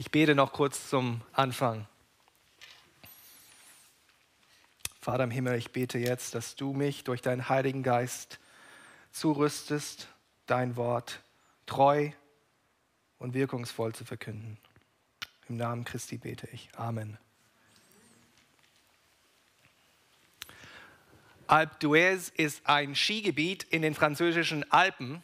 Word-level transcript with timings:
Ich 0.00 0.10
bete 0.10 0.34
noch 0.34 0.54
kurz 0.54 0.88
zum 0.88 1.20
Anfang. 1.34 1.86
Vater 4.98 5.24
im 5.24 5.30
Himmel, 5.30 5.58
ich 5.58 5.72
bete 5.72 5.98
jetzt, 5.98 6.34
dass 6.34 6.56
du 6.56 6.72
mich 6.72 7.04
durch 7.04 7.20
deinen 7.20 7.50
Heiligen 7.50 7.82
Geist 7.82 8.40
zurüstest, 9.12 10.08
dein 10.46 10.76
Wort 10.76 11.20
treu 11.66 12.12
und 13.18 13.34
wirkungsvoll 13.34 13.94
zu 13.94 14.06
verkünden. 14.06 14.56
Im 15.50 15.58
Namen 15.58 15.84
Christi 15.84 16.16
bete 16.16 16.48
ich. 16.50 16.70
Amen. 16.76 17.18
Alpe 21.46 21.76
d'Huez 21.76 22.32
ist 22.36 22.66
ein 22.66 22.94
Skigebiet 22.94 23.64
in 23.64 23.82
den 23.82 23.94
französischen 23.94 24.64
Alpen, 24.72 25.22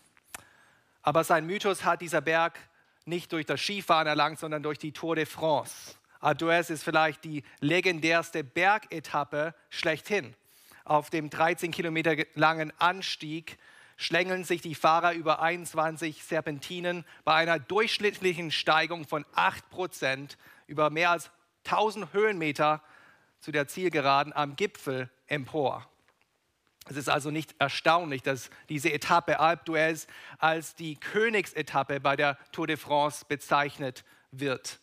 aber 1.00 1.24
sein 1.24 1.46
Mythos 1.46 1.82
hat 1.82 2.02
dieser 2.02 2.20
Berg 2.20 2.58
nicht 3.06 3.32
durch 3.32 3.46
das 3.46 3.60
Skifahren 3.60 4.06
erlangt, 4.06 4.38
sondern 4.38 4.62
durch 4.62 4.78
die 4.78 4.92
Tour 4.92 5.16
de 5.16 5.26
France. 5.26 5.96
D'Huez 6.20 6.70
ist 6.70 6.82
vielleicht 6.82 7.24
die 7.24 7.44
legendärste 7.60 8.42
Bergetappe 8.42 9.54
schlechthin. 9.70 10.34
Auf 10.84 11.10
dem 11.10 11.30
13 11.30 11.70
Kilometer 11.70 12.16
langen 12.34 12.72
Anstieg 12.78 13.58
schlängeln 13.96 14.44
sich 14.44 14.60
die 14.60 14.74
Fahrer 14.74 15.12
über 15.12 15.40
21 15.40 16.22
Serpentinen 16.22 17.04
bei 17.24 17.34
einer 17.34 17.58
durchschnittlichen 17.58 18.50
Steigung 18.50 19.06
von 19.06 19.24
8 19.34 19.70
Prozent 19.70 20.36
über 20.66 20.90
mehr 20.90 21.10
als 21.10 21.30
1000 21.64 22.12
Höhenmeter 22.12 22.82
zu 23.40 23.52
der 23.52 23.68
Zielgeraden 23.68 24.32
am 24.32 24.56
Gipfel 24.56 25.10
empor. 25.26 25.88
Es 26.88 26.96
ist 26.96 27.08
also 27.08 27.30
nicht 27.30 27.54
erstaunlich, 27.58 28.22
dass 28.22 28.50
diese 28.68 28.92
Etappe 28.92 29.40
Alpe 29.40 29.64
d'Huez 29.64 30.06
als 30.38 30.74
die 30.74 30.96
Königsetappe 30.96 32.00
bei 32.00 32.14
der 32.14 32.38
Tour 32.52 32.68
de 32.68 32.76
France 32.76 33.24
bezeichnet 33.28 34.04
wird. 34.30 34.78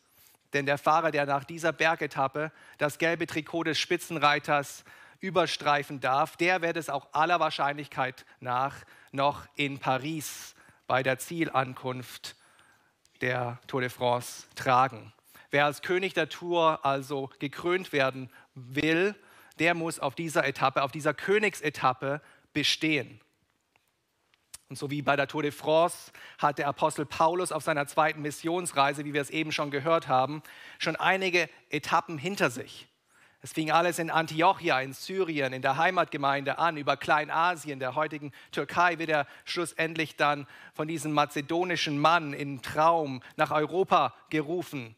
Denn 0.52 0.66
der 0.66 0.78
Fahrer, 0.78 1.12
der 1.12 1.26
nach 1.26 1.46
dieser 1.46 1.72
Bergetappe 1.72 2.52
das 2.78 2.98
gelbe 2.98 3.26
Trikot 3.26 3.64
des 3.64 3.80
Spitzenreiters 3.80 4.84
überstreifen 5.20 6.02
darf, 6.02 6.36
der 6.36 6.62
wird 6.62 6.76
es 6.76 6.90
auch 6.90 7.08
aller 7.14 7.40
Wahrscheinlichkeit 7.40 8.26
nach 8.42 8.84
noch 9.12 9.48
in 9.56 9.80
Paris 9.80 10.54
bei 10.86 11.02
der 11.02 11.18
Zielankunft 11.18 12.36
der 13.22 13.60
Tour 13.68 13.80
de 13.80 13.90
France 13.90 14.46
tragen. 14.56 15.14
Wer 15.50 15.66
als 15.66 15.82
König 15.82 16.14
der 16.14 16.30
Tour 16.30 16.84
also 16.84 17.30
gekrönt 17.40 17.94
werden 17.94 18.30
will, 18.54 19.16
der 19.60 19.74
muss 19.74 20.00
auf 20.00 20.16
dieser 20.16 20.46
Etappe, 20.46 20.84
auf 20.84 20.92
dieser 20.92 21.14
Königsetappe 21.14 22.22
bestehen. 22.54 23.20
Und 24.70 24.78
so 24.78 24.90
wie 24.90 25.02
bei 25.02 25.16
der 25.16 25.28
Tour 25.28 25.44
de 25.44 25.52
France 25.52 26.12
hat 26.40 26.58
der 26.58 26.68
Apostel 26.68 27.06
Paulus 27.06 27.52
auf 27.52 27.64
seiner 27.64 27.86
zweiten 27.86 28.22
Missionsreise, 28.22 29.06
wie 29.06 29.14
wir 29.14 29.22
es 29.22 29.30
eben 29.30 29.52
schon 29.52 29.70
gehört 29.70 30.08
haben, 30.08 30.42
schon 30.80 30.96
einige 30.96 31.50
Etappen 31.70 32.18
hinter 32.18 32.50
sich. 32.50 32.88
Es 33.44 33.52
fing 33.52 33.72
alles 33.72 34.00
in 34.00 34.10
Antiochia, 34.10 34.80
in 34.80 34.94
Syrien, 34.94 35.52
in 35.52 35.62
der 35.62 35.76
Heimatgemeinde 35.76 36.60
an. 36.60 36.78
Über 36.78 36.96
Kleinasien, 36.96 37.78
der 37.78 37.94
heutigen 37.94 38.32
Türkei, 38.54 39.00
wird 39.00 39.10
er 39.10 39.28
schlussendlich 39.44 40.16
dann 40.16 40.48
von 40.74 40.88
diesem 40.88 41.12
mazedonischen 41.12 42.00
Mann 42.00 42.32
in 42.32 42.62
Traum 42.62 43.22
nach 43.36 43.52
Europa 43.52 44.16
gerufen. 44.30 44.96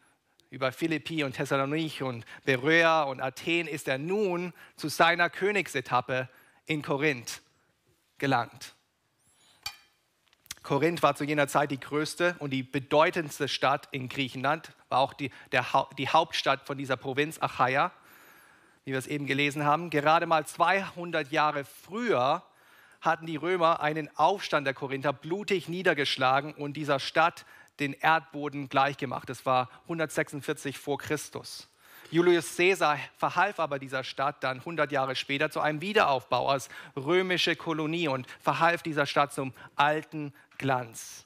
Über 0.56 0.72
Philippi 0.72 1.26
und 1.26 1.34
Thessalonich 1.34 2.02
und 2.02 2.24
Beröa 2.46 3.04
und 3.04 3.20
Athen 3.20 3.68
ist 3.68 3.90
er 3.90 3.98
nun 3.98 4.54
zu 4.78 4.88
seiner 4.88 5.30
Königsetappe 5.30 6.30
in 6.66 6.82
Korinth 6.82 7.42
gelangt. 8.20 8.74
Korinth 10.64 11.04
war 11.04 11.14
zu 11.18 11.26
jener 11.26 11.50
Zeit 11.50 11.72
die 11.72 11.80
größte 11.82 12.38
und 12.40 12.52
die 12.52 12.64
bedeutendste 12.64 13.50
Stadt 13.50 13.90
in 13.92 14.08
Griechenland, 14.08 14.72
war 14.88 15.00
auch 15.00 15.14
die, 15.14 15.30
der, 15.52 15.66
die 15.98 16.08
Hauptstadt 16.08 16.66
von 16.66 16.78
dieser 16.78 16.96
Provinz 16.96 17.38
Achaia 17.42 17.92
wie 18.86 18.92
wir 18.92 19.00
es 19.00 19.08
eben 19.08 19.26
gelesen 19.26 19.66
haben. 19.66 19.90
Gerade 19.90 20.26
mal 20.26 20.46
200 20.46 21.32
Jahre 21.32 21.66
früher 21.66 22.44
hatten 23.02 23.26
die 23.26 23.36
Römer 23.36 23.82
einen 23.82 24.10
Aufstand 24.16 24.66
der 24.66 24.74
Korinther 24.74 25.12
blutig 25.12 25.68
niedergeschlagen 25.68 26.54
und 26.54 26.78
dieser 26.78 27.00
Stadt 27.00 27.46
den 27.80 27.94
Erdboden 27.94 28.70
gleichgemacht. 28.70 29.30
Das 29.30 29.46
war 29.46 29.70
146 29.84 30.78
vor 30.78 30.98
Christus. 30.98 31.68
Julius 32.12 32.56
Caesar 32.56 33.00
verhalf 33.18 33.60
aber 33.60 33.80
dieser 33.80 34.04
Stadt 34.04 34.44
dann 34.44 34.60
100 34.60 34.92
Jahre 34.92 35.16
später 35.16 35.50
zu 35.50 35.60
einem 35.60 35.82
Wiederaufbau 35.82 36.50
als 36.50 36.70
römische 36.96 37.56
Kolonie 37.56 38.08
und 38.08 38.28
verhalf 38.40 38.84
dieser 38.84 39.06
Stadt 39.06 39.34
zum 39.34 39.54
alten 39.76 40.34
Glanz. 40.58 41.26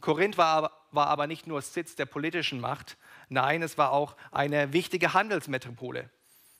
Korinth 0.00 0.38
war 0.38 0.46
aber, 0.46 0.72
war 0.92 1.08
aber 1.08 1.26
nicht 1.26 1.46
nur 1.46 1.60
Sitz 1.60 1.96
der 1.96 2.06
politischen 2.06 2.60
Macht, 2.60 2.96
nein, 3.28 3.62
es 3.62 3.78
war 3.78 3.92
auch 3.92 4.16
eine 4.30 4.72
wichtige 4.72 5.12
Handelsmetropole. 5.12 6.08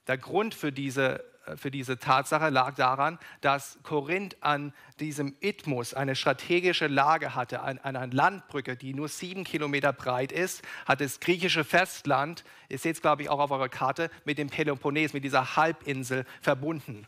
Der 0.06 0.19
Grund 0.19 0.55
für 0.55 0.72
diese, 0.72 1.25
für 1.56 1.71
diese 1.71 1.99
Tatsache 1.99 2.49
lag 2.50 2.75
daran, 2.75 3.19
dass 3.41 3.78
Korinth 3.83 4.37
an 4.41 4.72
diesem 4.99 5.34
Isthmus 5.41 5.94
eine 5.94 6.16
strategische 6.16 6.87
Lage 6.87 7.34
hatte, 7.34 7.61
an, 7.62 7.78
einer 7.78 8.06
Landbrücke, 8.06 8.77
die 8.77 8.94
nur 8.94 9.09
sieben 9.09 9.44
Kilometer 9.44 9.93
breit 9.93 10.33
ist, 10.33 10.62
hat 10.87 11.00
das 11.00 11.21
griechische 11.21 11.65
Festland, 11.65 12.44
ihr 12.69 12.78
seht 12.78 12.97
es 12.97 13.03
glaube 13.03 13.22
ich 13.22 13.28
auch 13.28 13.41
auf 13.41 13.50
eurer 13.50 13.69
Karte, 13.69 14.10
mit 14.25 14.39
dem 14.39 14.49
Peloponnes, 14.49 15.12
mit 15.12 15.25
dieser 15.25 15.56
Halbinsel 15.56 16.25
verbunden. 16.41 17.06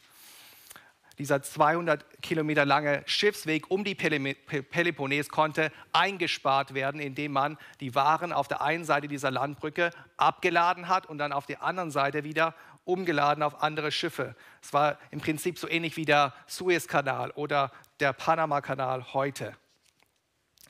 Dieser 1.18 1.42
200 1.42 2.22
Kilometer 2.22 2.64
lange 2.64 3.02
Schiffsweg 3.06 3.70
um 3.70 3.84
die 3.84 3.94
Peloponnes 3.94 5.28
konnte 5.28 5.70
eingespart 5.92 6.74
werden, 6.74 7.00
indem 7.00 7.32
man 7.32 7.58
die 7.80 7.94
Waren 7.94 8.32
auf 8.32 8.48
der 8.48 8.62
einen 8.62 8.84
Seite 8.84 9.08
dieser 9.08 9.30
Landbrücke 9.30 9.90
abgeladen 10.16 10.88
hat 10.88 11.06
und 11.06 11.18
dann 11.18 11.32
auf 11.32 11.46
der 11.46 11.62
anderen 11.62 11.90
Seite 11.90 12.24
wieder 12.24 12.54
umgeladen 12.84 13.42
auf 13.42 13.62
andere 13.62 13.92
Schiffe. 13.92 14.34
Es 14.62 14.72
war 14.72 14.98
im 15.10 15.20
Prinzip 15.20 15.58
so 15.58 15.68
ähnlich 15.68 15.96
wie 15.96 16.04
der 16.04 16.34
Suezkanal 16.46 17.30
oder 17.32 17.72
der 18.00 18.12
Panamakanal 18.12 19.12
heute. 19.12 19.54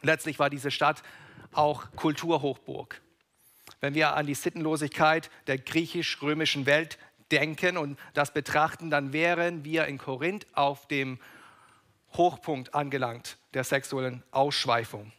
Letztlich 0.02 0.38
war 0.38 0.50
diese 0.50 0.70
Stadt 0.70 1.02
auch 1.52 1.90
Kulturhochburg. 1.96 3.00
Wenn 3.80 3.94
wir 3.94 4.14
an 4.14 4.26
die 4.26 4.34
Sittenlosigkeit 4.34 5.30
der 5.46 5.58
griechisch-römischen 5.58 6.66
Welt 6.66 6.98
denken 7.30 7.76
und 7.76 7.98
das 8.14 8.32
betrachten, 8.32 8.90
dann 8.90 9.12
wären 9.12 9.64
wir 9.64 9.86
in 9.86 9.98
Korinth 9.98 10.46
auf 10.52 10.86
dem 10.88 11.18
Hochpunkt 12.14 12.74
angelangt 12.74 13.38
der 13.54 13.64
sexuellen 13.64 14.22
Ausschweifung. 14.30 15.12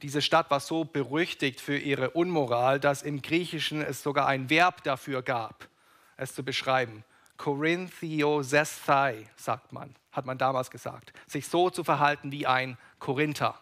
Diese 0.00 0.22
Stadt 0.22 0.50
war 0.50 0.60
so 0.60 0.84
berüchtigt 0.84 1.60
für 1.60 1.76
ihre 1.76 2.10
Unmoral, 2.10 2.78
dass 2.78 3.02
im 3.02 3.20
Griechischen 3.20 3.82
es 3.82 4.02
sogar 4.02 4.26
ein 4.26 4.48
Verb 4.48 4.84
dafür 4.84 5.22
gab 5.22 5.68
es 6.18 6.34
zu 6.34 6.44
beschreiben. 6.44 7.04
Korinthiosephai, 7.38 9.30
sagt 9.36 9.72
man, 9.72 9.94
hat 10.12 10.26
man 10.26 10.36
damals 10.36 10.70
gesagt. 10.70 11.12
Sich 11.26 11.48
so 11.48 11.70
zu 11.70 11.84
verhalten 11.84 12.30
wie 12.32 12.46
ein 12.46 12.76
Korinther. 12.98 13.58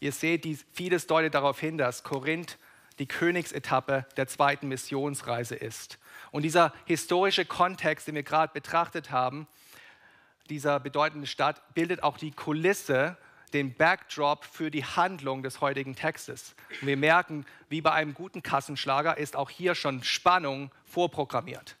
Ihr 0.00 0.12
seht, 0.12 0.46
vieles 0.72 1.06
deutet 1.08 1.34
darauf 1.34 1.58
hin, 1.58 1.76
dass 1.76 2.04
Korinth 2.04 2.56
die 3.00 3.06
Königsetappe 3.06 4.06
der 4.16 4.28
zweiten 4.28 4.68
Missionsreise 4.68 5.56
ist. 5.56 5.98
Und 6.30 6.42
dieser 6.42 6.72
historische 6.86 7.44
Kontext, 7.44 8.06
den 8.06 8.14
wir 8.14 8.22
gerade 8.22 8.52
betrachtet 8.52 9.10
haben, 9.10 9.48
dieser 10.48 10.80
bedeutende 10.80 11.26
Stadt, 11.26 11.74
bildet 11.74 12.02
auch 12.02 12.16
die 12.16 12.30
Kulisse 12.30 13.16
den 13.54 13.74
Backdrop 13.74 14.44
für 14.44 14.70
die 14.70 14.84
Handlung 14.84 15.42
des 15.42 15.60
heutigen 15.60 15.94
Textes. 15.96 16.54
Und 16.80 16.88
wir 16.88 16.96
merken, 16.96 17.46
wie 17.68 17.80
bei 17.80 17.92
einem 17.92 18.14
guten 18.14 18.42
Kassenschlager 18.42 19.16
ist 19.16 19.36
auch 19.36 19.50
hier 19.50 19.74
schon 19.74 20.02
Spannung 20.02 20.70
vorprogrammiert. 20.84 21.76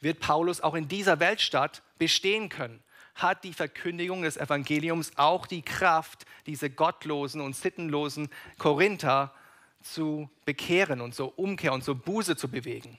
Wird 0.00 0.20
Paulus 0.20 0.60
auch 0.60 0.74
in 0.74 0.88
dieser 0.88 1.20
Weltstadt 1.20 1.82
bestehen 1.98 2.48
können? 2.48 2.82
Hat 3.14 3.42
die 3.42 3.52
Verkündigung 3.52 4.22
des 4.22 4.36
Evangeliums 4.36 5.12
auch 5.16 5.46
die 5.46 5.62
Kraft, 5.62 6.24
diese 6.46 6.70
gottlosen 6.70 7.40
und 7.40 7.56
sittenlosen 7.56 8.28
Korinther 8.58 9.34
zu 9.82 10.30
bekehren 10.44 11.00
und 11.00 11.14
zur 11.14 11.38
Umkehr 11.38 11.72
und 11.72 11.82
zur 11.82 11.96
Buße 11.96 12.36
zu 12.36 12.48
bewegen? 12.48 12.98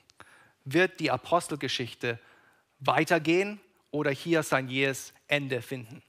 Wird 0.64 1.00
die 1.00 1.10
Apostelgeschichte 1.10 2.18
weitergehen 2.80 3.60
oder 3.90 4.10
hier 4.10 4.42
sein 4.42 4.68
jähes 4.68 5.14
Ende 5.26 5.62
finden? 5.62 6.02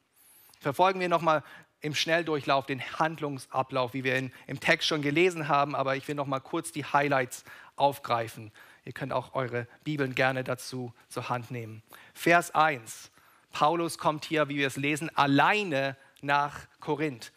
Verfolgen 0.59 1.00
wir 1.00 1.09
nochmal 1.09 1.44
im 1.81 1.95
Schnelldurchlauf 1.95 2.66
den 2.66 2.81
Handlungsablauf, 3.00 3.94
wie 3.94 4.04
wir 4.04 4.18
ihn 4.18 4.31
im 4.48 4.60
Text 4.60 4.88
schon 4.88 5.01
gelesen 5.01 5.48
haben, 5.48 5.75
aber 5.75 5.95
ich 5.95 6.07
will 6.07 6.16
noch 6.16 6.28
mal 6.28 6.39
kurz 6.39 6.72
die 6.72 6.86
Highlights 6.86 7.44
aufgreifen. 7.75 8.51
Ihr 8.86 8.94
könnt 8.94 9.13
auch 9.13 9.33
eure 9.33 9.68
Bibeln 9.83 10.16
gerne 10.16 10.44
dazu 10.44 10.94
zur 11.10 11.30
Hand 11.30 11.51
nehmen. 11.51 11.83
Vers 12.13 12.54
1. 12.54 13.12
Paulus 13.51 13.98
kommt 13.98 14.25
hier, 14.25 14.48
wie 14.50 14.57
wir 14.57 14.68
es 14.68 14.78
lesen, 14.78 15.16
alleine 15.16 15.98
nach 16.22 16.68
Korinth. 16.80 17.31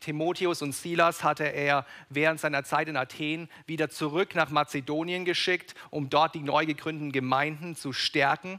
Timotheus 0.00 0.60
und 0.60 0.72
Silas 0.72 1.22
hatte 1.22 1.44
er 1.44 1.86
während 2.08 2.40
seiner 2.40 2.64
Zeit 2.64 2.88
in 2.88 2.96
Athen 2.96 3.48
wieder 3.66 3.90
zurück 3.90 4.34
nach 4.34 4.50
Mazedonien 4.50 5.24
geschickt, 5.24 5.76
um 5.90 6.10
dort 6.10 6.34
die 6.34 6.40
neu 6.40 6.66
gegründeten 6.66 7.12
Gemeinden 7.12 7.76
zu 7.76 7.92
stärken. 7.92 8.58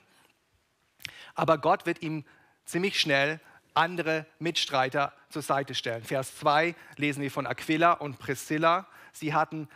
Aber 1.36 1.58
Gott 1.58 1.86
wird 1.86 2.02
ihm 2.02 2.24
ziemlich 2.64 3.00
schnell 3.00 3.42
andere 3.74 4.26
Mitstreiter 4.40 5.14
zur 5.30 5.42
Seite 5.42 5.76
stellen. 5.76 6.04
Vers 6.04 6.38
2 6.38 6.76
lesen 6.98 7.22
wir 7.22 7.32
von 7.32 7.48
Aquila 7.48 7.94
und 7.94 8.20
Priscilla. 8.20 8.88
Sie 9.12 9.34
hatten, 9.34 9.68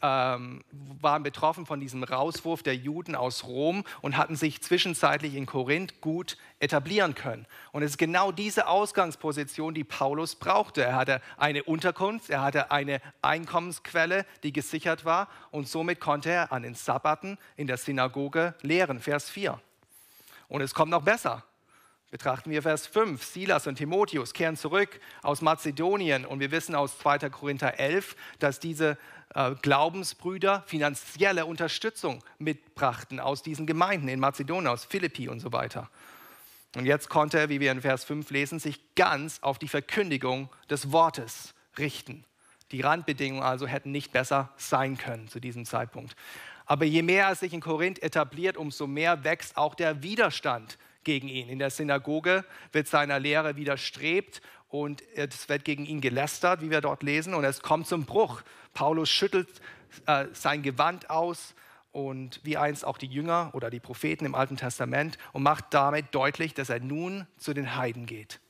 ähm, 0.00 0.64
waren 1.00 1.22
betroffen 1.22 1.66
von 1.66 1.80
diesem 1.80 2.02
Rauswurf 2.02 2.62
der 2.62 2.74
Juden 2.74 3.14
aus 3.14 3.44
Rom 3.44 3.84
und 4.00 4.16
hatten 4.16 4.36
sich 4.36 4.62
zwischenzeitlich 4.62 5.34
in 5.34 5.44
Korinth 5.44 6.00
gut 6.00 6.38
etablieren 6.60 7.14
können. 7.14 7.46
Und 7.72 7.82
es 7.82 7.92
ist 7.92 7.98
genau 7.98 8.32
diese 8.32 8.68
Ausgangsposition, 8.68 9.74
die 9.74 9.84
Paulus 9.84 10.34
brauchte. 10.34 10.82
Er 10.82 10.96
hatte 10.96 11.20
eine 11.36 11.62
Unterkunft, 11.64 12.30
er 12.30 12.40
hatte 12.40 12.70
eine 12.70 13.02
Einkommensquelle, 13.20 14.24
die 14.42 14.52
gesichert 14.52 15.04
war 15.04 15.28
und 15.50 15.68
somit 15.68 16.00
konnte 16.00 16.30
er 16.30 16.52
an 16.52 16.62
den 16.62 16.74
Sabbaten 16.74 17.36
in 17.56 17.66
der 17.66 17.76
Synagoge 17.76 18.54
lehren. 18.62 19.00
Vers 19.00 19.28
4. 19.28 19.60
Und 20.48 20.62
es 20.62 20.72
kommt 20.72 20.90
noch 20.90 21.02
besser. 21.02 21.44
Betrachten 22.16 22.50
wir 22.50 22.62
Vers 22.62 22.86
5. 22.86 23.22
Silas 23.22 23.66
und 23.66 23.74
Timotheus 23.74 24.32
kehren 24.32 24.56
zurück 24.56 25.00
aus 25.22 25.42
Mazedonien 25.42 26.24
und 26.24 26.40
wir 26.40 26.50
wissen 26.50 26.74
aus 26.74 26.98
2. 27.00 27.28
Korinther 27.28 27.78
11, 27.78 28.16
dass 28.38 28.58
diese 28.58 28.96
äh, 29.34 29.54
Glaubensbrüder 29.60 30.64
finanzielle 30.66 31.44
Unterstützung 31.44 32.24
mitbrachten 32.38 33.20
aus 33.20 33.42
diesen 33.42 33.66
Gemeinden 33.66 34.08
in 34.08 34.18
Mazedonien, 34.18 34.66
aus 34.66 34.86
Philippi 34.86 35.28
und 35.28 35.40
so 35.40 35.52
weiter. 35.52 35.90
Und 36.74 36.86
jetzt 36.86 37.10
konnte 37.10 37.38
er, 37.38 37.50
wie 37.50 37.60
wir 37.60 37.70
in 37.70 37.82
Vers 37.82 38.04
5 38.04 38.30
lesen, 38.30 38.60
sich 38.60 38.80
ganz 38.94 39.40
auf 39.42 39.58
die 39.58 39.68
Verkündigung 39.68 40.48
des 40.70 40.92
Wortes 40.92 41.52
richten. 41.76 42.24
Die 42.72 42.80
Randbedingungen 42.80 43.42
also 43.42 43.66
hätten 43.66 43.92
nicht 43.92 44.12
besser 44.12 44.48
sein 44.56 44.96
können 44.96 45.28
zu 45.28 45.38
diesem 45.38 45.66
Zeitpunkt. 45.66 46.16
Aber 46.64 46.86
je 46.86 47.02
mehr 47.02 47.26
er 47.26 47.34
sich 47.34 47.52
in 47.52 47.60
Korinth 47.60 48.02
etabliert, 48.02 48.56
umso 48.56 48.86
mehr 48.86 49.22
wächst 49.22 49.58
auch 49.58 49.74
der 49.74 50.02
Widerstand 50.02 50.78
gegen 51.06 51.28
ihn. 51.28 51.48
In 51.48 51.58
der 51.58 51.70
Synagoge 51.70 52.44
wird 52.72 52.88
seiner 52.88 53.18
Lehre 53.18 53.56
widerstrebt 53.56 54.42
und 54.68 55.02
es 55.14 55.48
wird 55.48 55.64
gegen 55.64 55.86
ihn 55.86 56.02
gelästert, 56.02 56.60
wie 56.60 56.70
wir 56.70 56.82
dort 56.82 57.02
lesen, 57.02 57.32
und 57.32 57.44
es 57.44 57.62
kommt 57.62 57.86
zum 57.86 58.04
Bruch. 58.04 58.42
Paulus 58.74 59.08
schüttelt 59.08 59.48
äh, 60.06 60.26
sein 60.34 60.62
Gewand 60.62 61.08
aus 61.08 61.54
und 61.92 62.40
wie 62.42 62.58
einst 62.58 62.84
auch 62.84 62.98
die 62.98 63.06
Jünger 63.06 63.50
oder 63.54 63.70
die 63.70 63.80
Propheten 63.80 64.26
im 64.26 64.34
Alten 64.34 64.56
Testament 64.56 65.16
und 65.32 65.42
macht 65.42 65.66
damit 65.70 66.14
deutlich, 66.14 66.52
dass 66.52 66.68
er 66.68 66.80
nun 66.80 67.26
zu 67.38 67.54
den 67.54 67.76
Heiden 67.76 68.04
geht. 68.04 68.40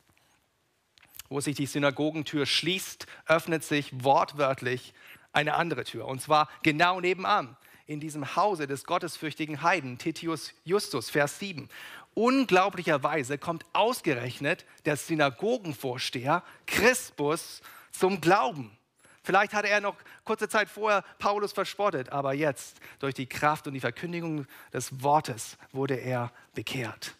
Wo 1.29 1.39
sich 1.39 1.55
die 1.55 1.65
Synagogentür 1.65 2.45
schließt, 2.45 3.05
öffnet 3.27 3.63
sich 3.63 4.03
wortwörtlich 4.03 4.93
eine 5.31 5.53
andere 5.53 5.83
Tür, 5.83 6.07
und 6.07 6.21
zwar 6.21 6.49
genau 6.63 6.99
nebenan 6.99 7.55
in 7.85 8.01
diesem 8.01 8.35
Hause 8.35 8.67
des 8.67 8.83
gottesfürchtigen 8.83 9.61
Heiden, 9.61 9.97
Titius 9.97 10.53
Justus, 10.65 11.09
Vers 11.09 11.39
7 11.39 11.69
unglaublicherweise 12.17 13.37
kommt 13.37 13.63
ausgerechnet 13.73 14.65
der 14.85 14.97
Synagogenvorsteher 14.97 16.43
Crispus 16.65 17.61
zum 17.91 18.19
Glauben. 18.21 18.75
Vielleicht 19.21 19.53
hatte 19.53 19.69
er 19.69 19.81
noch 19.81 19.95
kurze 20.23 20.49
Zeit 20.49 20.67
vorher 20.67 21.03
Paulus 21.19 21.53
verspottet, 21.53 22.11
aber 22.11 22.33
jetzt 22.33 22.79
durch 22.99 23.13
die 23.13 23.27
Kraft 23.27 23.67
und 23.67 23.75
die 23.75 23.79
Verkündigung 23.79 24.47
des 24.73 25.03
Wortes 25.03 25.57
wurde 25.71 25.93
er 25.95 26.31
bekehrt. 26.55 27.15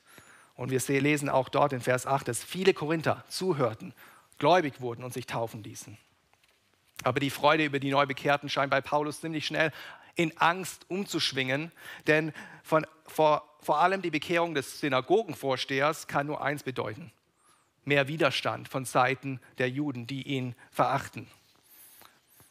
Und 0.56 0.72
wir 0.72 1.02
lesen 1.02 1.30
auch 1.30 1.50
dort 1.50 1.74
in 1.74 1.82
Vers 1.82 2.08
8, 2.08 2.28
dass 2.28 2.44
viele 2.44 2.74
Korinther 2.74 3.24
zuhörten, 3.30 3.94
gläubig 4.40 4.82
wurden 4.82 5.04
und 5.04 5.14
sich 5.14 5.28
taufen 5.28 5.62
ließen. 5.62 5.96
Aber 7.04 7.20
die 7.20 7.30
Freude 7.30 7.66
über 7.66 7.80
die 7.80 7.92
Neubekehrten 7.92 8.50
scheint 8.50 8.72
bei 8.72 8.82
Paulus 8.82 9.22
ziemlich 9.22 9.46
schnell 9.46 9.72
in 10.16 10.36
Angst 10.40 10.86
umzuschwingen, 10.90 11.72
denn 12.08 12.34
von, 12.64 12.88
vor, 13.06 13.47
vor 13.62 13.80
allem 13.80 14.02
die 14.02 14.12
Bekehrung 14.12 14.54
des 14.56 14.80
Synagogenvorstehers 14.80 16.08
kann 16.08 16.28
nur 16.28 16.42
eins 16.42 16.64
bedeuten, 16.64 17.12
mehr 17.86 18.08
Widerstand 18.08 18.68
von 18.68 18.86
Seiten 18.86 19.40
der 19.58 19.70
Juden, 19.70 20.08
die 20.08 20.24
ihn 20.24 20.56
verachten. 20.72 21.28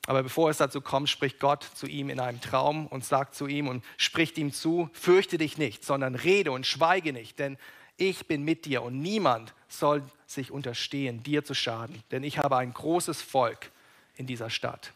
Aber 0.06 0.22
bevor 0.22 0.50
es 0.50 0.58
dazu 0.58 0.80
kommt, 0.80 1.08
spricht 1.08 1.40
Gott 1.40 1.64
zu 1.74 1.86
ihm 1.86 2.10
in 2.10 2.20
einem 2.20 2.40
Traum 2.40 2.86
und 2.86 3.04
sagt 3.04 3.34
zu 3.34 3.46
ihm 3.46 3.66
und 3.66 3.84
spricht 3.96 4.38
ihm 4.38 4.52
zu, 4.52 4.88
fürchte 4.92 5.36
dich 5.36 5.58
nicht, 5.58 5.84
sondern 5.84 6.14
rede 6.14 6.52
und 6.52 6.64
schweige 6.64 7.12
nicht, 7.12 7.38
denn 7.38 7.58
ich 7.96 8.26
bin 8.26 8.44
mit 8.44 8.66
dir 8.66 8.82
und 8.82 9.00
niemand 9.00 9.54
soll 9.68 10.02
sich 10.26 10.50
unterstehen, 10.50 11.22
dir 11.22 11.44
zu 11.44 11.54
schaden, 11.54 12.02
denn 12.10 12.22
ich 12.22 12.38
habe 12.38 12.56
ein 12.56 12.72
großes 12.72 13.20
Volk 13.20 13.72
in 14.16 14.26
dieser 14.26 14.50
Stadt. 14.50 14.92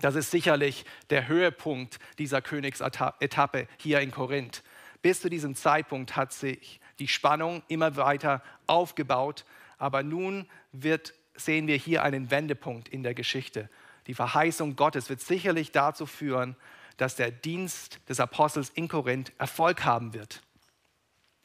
Das 0.00 0.14
ist 0.14 0.30
sicherlich 0.30 0.84
der 1.10 1.28
Höhepunkt 1.28 1.98
dieser 2.18 2.42
Königsetappe 2.42 3.68
hier 3.78 4.00
in 4.00 4.10
Korinth. 4.10 4.62
Bis 5.02 5.20
zu 5.20 5.28
diesem 5.28 5.54
Zeitpunkt 5.56 6.16
hat 6.16 6.32
sich 6.32 6.80
die 6.98 7.08
Spannung 7.08 7.62
immer 7.68 7.96
weiter 7.96 8.42
aufgebaut, 8.66 9.44
aber 9.78 10.02
nun 10.02 10.48
wird, 10.70 11.14
sehen 11.34 11.66
wir 11.66 11.76
hier 11.76 12.04
einen 12.04 12.30
Wendepunkt 12.30 12.88
in 12.88 13.02
der 13.02 13.14
Geschichte. 13.14 13.68
Die 14.06 14.14
Verheißung 14.14 14.76
Gottes 14.76 15.08
wird 15.08 15.20
sicherlich 15.20 15.72
dazu 15.72 16.06
führen, 16.06 16.56
dass 16.96 17.16
der 17.16 17.30
Dienst 17.30 17.98
des 18.08 18.20
Apostels 18.20 18.70
in 18.70 18.88
Korinth 18.88 19.32
Erfolg 19.38 19.84
haben 19.84 20.14
wird. 20.14 20.40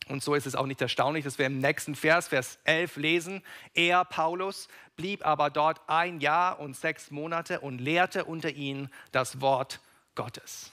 Und 0.08 0.24
so 0.24 0.36
ist 0.36 0.46
es 0.46 0.56
auch 0.56 0.66
nicht 0.66 0.82
erstaunlich, 0.82 1.26
dass 1.26 1.38
wir 1.38 1.48
im 1.48 1.60
nächsten 1.60 1.96
Vers, 1.96 2.30
Vers 2.30 2.60
11 2.64 2.96
lesen, 2.98 3.44
er, 3.74 4.06
Paulus, 4.06 4.68
blieb 4.96 5.26
aber 5.26 5.50
dort 5.50 5.82
ein 5.88 6.22
Jahr 6.22 6.60
und 6.60 6.76
sechs 6.76 7.12
Monate 7.12 7.60
und 7.60 7.80
lehrte 7.80 8.24
unter 8.24 8.52
ihnen 8.52 8.90
das 9.12 9.42
Wort 9.42 9.82
Gottes. 10.16 10.72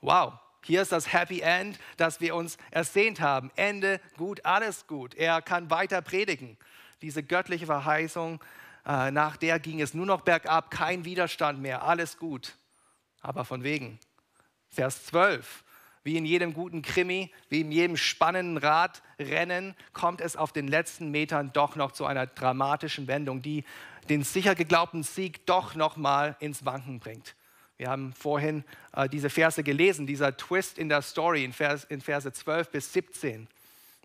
Wow, 0.00 0.34
hier 0.64 0.82
ist 0.82 0.92
das 0.92 1.12
Happy 1.12 1.40
End, 1.40 1.78
das 1.96 2.20
wir 2.20 2.34
uns 2.34 2.56
ersehnt 2.70 3.20
haben. 3.20 3.50
Ende 3.56 4.00
gut, 4.16 4.44
alles 4.44 4.86
gut. 4.86 5.14
Er 5.14 5.42
kann 5.42 5.70
weiter 5.70 6.02
predigen. 6.02 6.56
Diese 7.02 7.22
göttliche 7.22 7.66
Verheißung, 7.66 8.42
äh, 8.86 9.10
nach 9.10 9.36
der 9.36 9.58
ging 9.58 9.80
es 9.80 9.94
nur 9.94 10.06
noch 10.06 10.22
bergab, 10.22 10.70
kein 10.70 11.04
Widerstand 11.04 11.60
mehr, 11.60 11.82
alles 11.82 12.18
gut. 12.18 12.56
Aber 13.20 13.44
von 13.44 13.62
wegen. 13.62 13.98
Vers 14.70 15.06
12 15.06 15.64
wie 16.04 16.18
in 16.18 16.26
jedem 16.26 16.52
guten 16.52 16.82
Krimi, 16.82 17.32
wie 17.48 17.62
in 17.62 17.72
jedem 17.72 17.96
spannenden 17.96 18.58
Radrennen, 18.58 19.74
kommt 19.94 20.20
es 20.20 20.36
auf 20.36 20.52
den 20.52 20.68
letzten 20.68 21.10
Metern 21.10 21.50
doch 21.54 21.76
noch 21.76 21.92
zu 21.92 22.04
einer 22.04 22.26
dramatischen 22.26 23.06
Wendung, 23.08 23.40
die 23.40 23.64
den 24.10 24.22
sicher 24.22 24.54
geglaubten 24.54 25.02
Sieg 25.02 25.46
doch 25.46 25.74
noch 25.74 25.96
mal 25.96 26.36
ins 26.40 26.66
Wanken 26.66 27.00
bringt. 27.00 27.34
Wir 27.76 27.88
haben 27.88 28.12
vorhin 28.12 28.64
äh, 28.94 29.08
diese 29.08 29.30
Verse 29.30 29.62
gelesen, 29.62 30.06
dieser 30.06 30.36
Twist 30.36 30.78
in 30.78 30.88
der 30.88 31.02
Story 31.02 31.44
in, 31.44 31.52
Vers, 31.52 31.84
in 31.84 32.00
Verse 32.00 32.32
12 32.32 32.70
bis 32.70 32.92
17. 32.92 33.48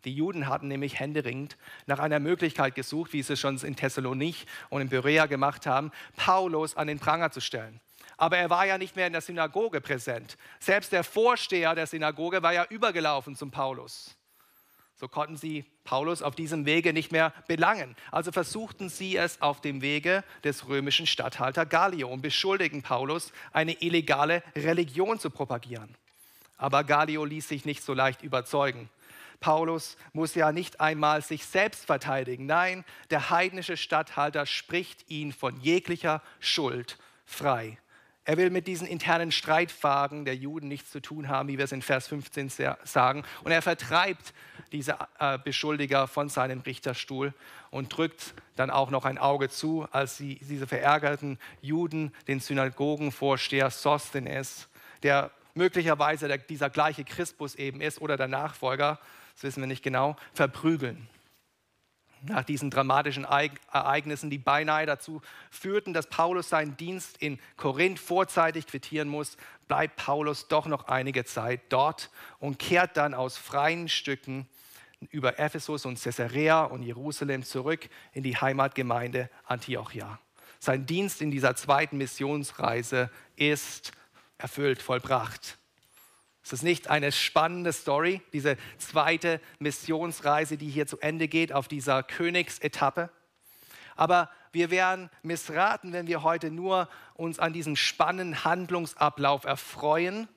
Die 0.05 0.13
Juden 0.13 0.47
hatten 0.47 0.67
nämlich 0.67 0.99
händeringend 0.99 1.57
nach 1.85 1.99
einer 1.99 2.19
Möglichkeit 2.19 2.73
gesucht, 2.73 3.13
wie 3.13 3.21
sie 3.21 3.33
es 3.33 3.39
schon 3.39 3.57
in 3.57 3.75
Thessalonich 3.75 4.47
und 4.69 4.81
in 4.81 4.89
Berea 4.89 5.25
gemacht 5.25 5.65
haben, 5.67 5.91
Paulus 6.15 6.77
an 6.77 6.87
den 6.87 6.99
Pranger 6.99 7.31
zu 7.31 7.41
stellen 7.41 7.79
aber 8.19 8.37
er 8.37 8.49
war 8.49 8.65
ja 8.65 8.77
nicht 8.77 8.95
mehr 8.97 9.07
in 9.07 9.13
der 9.13 9.21
Synagoge 9.21 9.79
präsent. 9.79 10.37
Selbst 10.59 10.91
der 10.91 11.05
Vorsteher 11.05 11.73
der 11.73 11.87
Synagoge 11.87 12.43
war 12.43 12.53
ja 12.53 12.65
übergelaufen 12.65 13.35
zum 13.35 13.49
Paulus. 13.49 14.13
So 14.99 15.07
konnten 15.07 15.37
sie 15.37 15.63
Paulus 15.85 16.21
auf 16.21 16.35
diesem 16.35 16.65
Wege 16.65 16.91
nicht 16.91 17.13
mehr 17.13 17.31
belangen. 17.47 17.95
Also 18.11 18.33
versuchten 18.33 18.89
sie 18.89 19.15
es 19.15 19.41
auf 19.41 19.61
dem 19.61 19.81
Wege 19.81 20.25
des 20.43 20.67
römischen 20.67 21.07
Statthalter 21.07 21.65
Gallio 21.65 22.09
und 22.09 22.21
beschuldigten 22.21 22.81
Paulus, 22.81 23.31
eine 23.53 23.81
illegale 23.81 24.43
Religion 24.57 25.17
zu 25.17 25.29
propagieren. 25.29 25.95
Aber 26.57 26.83
Gallio 26.83 27.23
ließ 27.23 27.47
sich 27.47 27.63
nicht 27.63 27.81
so 27.81 27.93
leicht 27.93 28.23
überzeugen. 28.23 28.89
Paulus 29.39 29.95
muss 30.11 30.35
ja 30.35 30.51
nicht 30.51 30.81
einmal 30.81 31.21
sich 31.21 31.45
selbst 31.45 31.85
verteidigen. 31.85 32.45
Nein, 32.45 32.83
der 33.09 33.29
heidnische 33.29 33.77
Statthalter 33.77 34.45
spricht 34.45 35.09
ihn 35.09 35.31
von 35.31 35.61
jeglicher 35.61 36.21
Schuld 36.41 36.97
frei. 37.23 37.77
Er 38.29 38.37
will 38.37 38.51
mit 38.51 38.67
diesen 38.67 38.85
internen 38.85 39.31
Streitfragen 39.31 40.23
der 40.23 40.35
Juden 40.35 40.67
nichts 40.67 40.91
zu 40.91 40.99
tun 40.99 41.29
haben, 41.29 41.49
wie 41.49 41.57
wir 41.57 41.65
es 41.65 41.71
in 41.71 41.81
Vers 41.81 42.07
15 42.09 42.51
sagen. 42.83 43.23
Und 43.43 43.51
er 43.51 43.63
vertreibt 43.63 44.35
diese 44.71 44.99
äh, 45.17 45.39
Beschuldiger 45.39 46.07
von 46.07 46.29
seinem 46.29 46.59
Richterstuhl 46.59 47.33
und 47.71 47.97
drückt 47.97 48.35
dann 48.55 48.69
auch 48.69 48.91
noch 48.91 49.05
ein 49.05 49.17
Auge 49.17 49.49
zu, 49.49 49.87
als 49.91 50.17
sie, 50.17 50.35
diese 50.47 50.67
verärgerten 50.67 51.39
Juden 51.63 52.13
den 52.27 52.39
Synagogenvorsteher 52.39 53.71
Sosthenes, 53.71 54.67
der 55.01 55.31
möglicherweise 55.55 56.27
dieser 56.37 56.69
gleiche 56.69 57.05
Christus 57.05 57.55
eben 57.55 57.81
ist 57.81 57.99
oder 57.99 58.15
der 58.15 58.27
Nachfolger, 58.27 58.99
das 59.33 59.41
wissen 59.41 59.63
wir 59.63 59.67
nicht 59.67 59.81
genau, 59.81 60.15
verprügeln 60.35 61.09
nach 62.23 62.43
diesen 62.43 62.69
dramatischen 62.69 63.25
Ereignissen, 63.25 64.29
die 64.29 64.37
beinahe 64.37 64.85
dazu 64.85 65.21
führten, 65.51 65.93
dass 65.93 66.07
Paulus 66.07 66.49
seinen 66.49 66.77
Dienst 66.77 67.17
in 67.17 67.39
Korinth 67.57 67.99
vorzeitig 67.99 68.67
quittieren 68.67 69.07
muss, 69.07 69.37
bleibt 69.67 69.95
Paulus 69.97 70.47
doch 70.47 70.65
noch 70.65 70.87
einige 70.87 71.25
Zeit 71.25 71.61
dort 71.69 72.09
und 72.39 72.59
kehrt 72.59 72.97
dann 72.97 73.13
aus 73.13 73.37
freien 73.37 73.87
Stücken 73.87 74.47
über 75.11 75.39
Ephesus 75.39 75.85
und 75.85 76.01
Caesarea 76.01 76.63
und 76.63 76.83
Jerusalem 76.83 77.43
zurück 77.43 77.89
in 78.13 78.23
die 78.23 78.35
Heimatgemeinde 78.35 79.29
Antiochia. 79.45 80.19
Sein 80.59 80.85
Dienst 80.85 81.21
in 81.21 81.31
dieser 81.31 81.55
zweiten 81.55 81.97
Missionsreise 81.97 83.09
ist 83.37 83.93
erfüllt, 84.37 84.81
vollbracht. 84.81 85.58
Es 86.43 86.53
ist 86.53 86.63
nicht 86.63 86.89
eine 86.89 87.11
spannende 87.11 87.73
Story, 87.73 88.21
diese 88.33 88.57
zweite 88.77 89.41
Missionsreise, 89.59 90.57
die 90.57 90.69
hier 90.69 90.87
zu 90.87 90.99
Ende 90.99 91.27
geht 91.27 91.53
auf 91.53 91.67
dieser 91.67 92.01
Königsetappe. 92.03 93.09
Aber 93.95 94.29
wir 94.51 94.71
wären 94.71 95.09
missraten, 95.21 95.93
wenn 95.93 96.07
wir 96.07 96.23
heute 96.23 96.49
nur 96.49 96.87
uns 97.15 97.39
an 97.39 97.53
diesem 97.53 97.75
spannenden 97.75 98.43
Handlungsablauf 98.43 99.43
erfreuen 99.43 100.27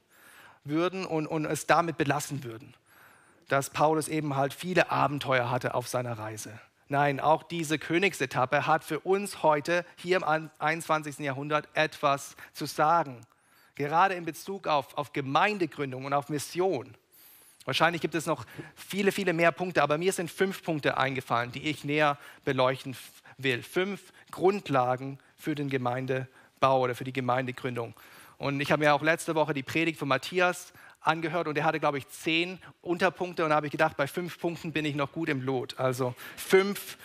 würden 0.64 1.06
und, 1.06 1.26
und 1.26 1.44
es 1.44 1.66
damit 1.66 1.96
belassen 1.96 2.44
würden, 2.44 2.74
dass 3.48 3.70
Paulus 3.70 4.08
eben 4.08 4.36
halt 4.36 4.52
viele 4.52 4.90
Abenteuer 4.90 5.50
hatte 5.50 5.74
auf 5.74 5.88
seiner 5.88 6.18
Reise. 6.18 6.58
Nein, 6.88 7.20
auch 7.20 7.42
diese 7.42 7.78
Königsetappe 7.78 8.66
hat 8.66 8.84
für 8.84 9.00
uns 9.00 9.42
heute 9.42 9.86
hier 9.96 10.18
im 10.18 10.50
21. 10.58 11.20
Jahrhundert 11.20 11.68
etwas 11.72 12.36
zu 12.52 12.66
sagen. 12.66 13.20
Gerade 13.74 14.14
in 14.14 14.24
Bezug 14.24 14.66
auf, 14.66 14.96
auf 14.96 15.12
Gemeindegründung 15.12 16.04
und 16.04 16.12
auf 16.12 16.28
Mission. 16.28 16.94
Wahrscheinlich 17.64 18.02
gibt 18.02 18.14
es 18.14 18.26
noch 18.26 18.44
viele, 18.74 19.12
viele 19.12 19.32
mehr 19.32 19.52
Punkte, 19.52 19.82
aber 19.82 19.96
mir 19.96 20.12
sind 20.12 20.30
fünf 20.30 20.62
Punkte 20.62 20.98
eingefallen, 20.98 21.52
die 21.52 21.68
ich 21.68 21.84
näher 21.84 22.18
beleuchten 22.44 22.96
will. 23.38 23.62
Fünf 23.62 24.12
Grundlagen 24.30 25.18
für 25.36 25.54
den 25.54 25.68
Gemeindebau 25.68 26.80
oder 26.80 26.94
für 26.94 27.04
die 27.04 27.12
Gemeindegründung. 27.12 27.94
Und 28.38 28.60
ich 28.60 28.72
habe 28.72 28.82
mir 28.82 28.94
auch 28.94 29.02
letzte 29.02 29.34
Woche 29.36 29.54
die 29.54 29.62
Predigt 29.62 29.98
von 29.98 30.08
Matthias 30.08 30.72
angehört 31.00 31.46
und 31.46 31.56
er 31.56 31.64
hatte, 31.64 31.80
glaube 31.80 31.98
ich, 31.98 32.08
zehn 32.08 32.58
Unterpunkte 32.80 33.44
und 33.44 33.50
da 33.50 33.56
habe 33.56 33.66
ich 33.66 33.72
gedacht, 33.72 33.96
bei 33.96 34.06
fünf 34.06 34.38
Punkten 34.38 34.72
bin 34.72 34.84
ich 34.84 34.94
noch 34.94 35.12
gut 35.12 35.28
im 35.28 35.42
Lot. 35.42 35.78
Also 35.78 36.14
fünf 36.36 36.96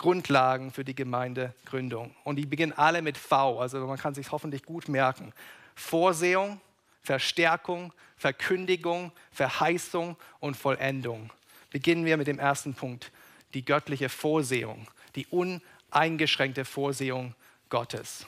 Grundlagen 0.00 0.72
für 0.72 0.82
die 0.82 0.94
Gemeindegründung. 0.94 2.14
Und 2.24 2.36
die 2.36 2.46
beginnen 2.46 2.72
alle 2.72 3.02
mit 3.02 3.18
V, 3.18 3.60
also 3.60 3.86
man 3.86 3.98
kann 3.98 4.14
sich 4.14 4.32
hoffentlich 4.32 4.64
gut 4.64 4.88
merken. 4.88 5.34
Vorsehung, 5.74 6.58
Verstärkung, 7.02 7.92
Verkündigung, 8.16 9.12
Verheißung 9.30 10.16
und 10.40 10.56
Vollendung. 10.56 11.30
Beginnen 11.70 12.06
wir 12.06 12.16
mit 12.16 12.28
dem 12.28 12.38
ersten 12.38 12.72
Punkt, 12.72 13.12
die 13.52 13.62
göttliche 13.62 14.08
Vorsehung, 14.08 14.88
die 15.16 15.26
uneingeschränkte 15.26 16.64
Vorsehung 16.64 17.34
Gottes. 17.68 18.26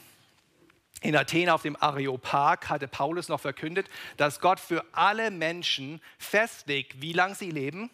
In 1.01 1.17
Athen 1.17 1.49
auf 1.49 1.63
dem 1.63 1.77
Areopag 1.81 2.69
hatte 2.69 2.87
Paulus 2.87 3.29
noch 3.29 3.41
verkündet, 3.41 3.89
dass 4.19 4.41
Gott 4.41 4.61
für 4.61 4.85
alle 4.93 5.31
Menschen 5.31 6.03
festlegt, 6.19 7.01
wie 7.01 7.15
lange 7.15 7.35
sie 7.35 7.51
leben 7.51 7.89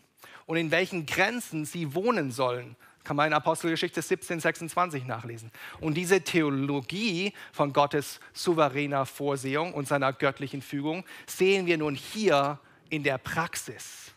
und 0.46 0.56
in 0.56 0.72
welchen 0.72 1.06
Grenzen 1.06 1.64
sie 1.64 1.94
wohnen 1.94 2.32
sollen. 2.32 2.74
Kann 3.08 3.16
man 3.16 3.28
in 3.28 3.32
Apostelgeschichte 3.32 4.02
17, 4.02 4.40
26 4.40 5.06
nachlesen. 5.06 5.50
Und 5.80 5.94
diese 5.94 6.20
Theologie 6.20 7.32
von 7.52 7.72
Gottes 7.72 8.20
souveräner 8.34 9.06
Vorsehung 9.06 9.72
und 9.72 9.88
seiner 9.88 10.12
göttlichen 10.12 10.60
Fügung 10.60 11.06
sehen 11.26 11.64
wir 11.64 11.78
nun 11.78 11.94
hier 11.94 12.58
in 12.90 13.04
der 13.04 13.16
Praxis. 13.16 14.12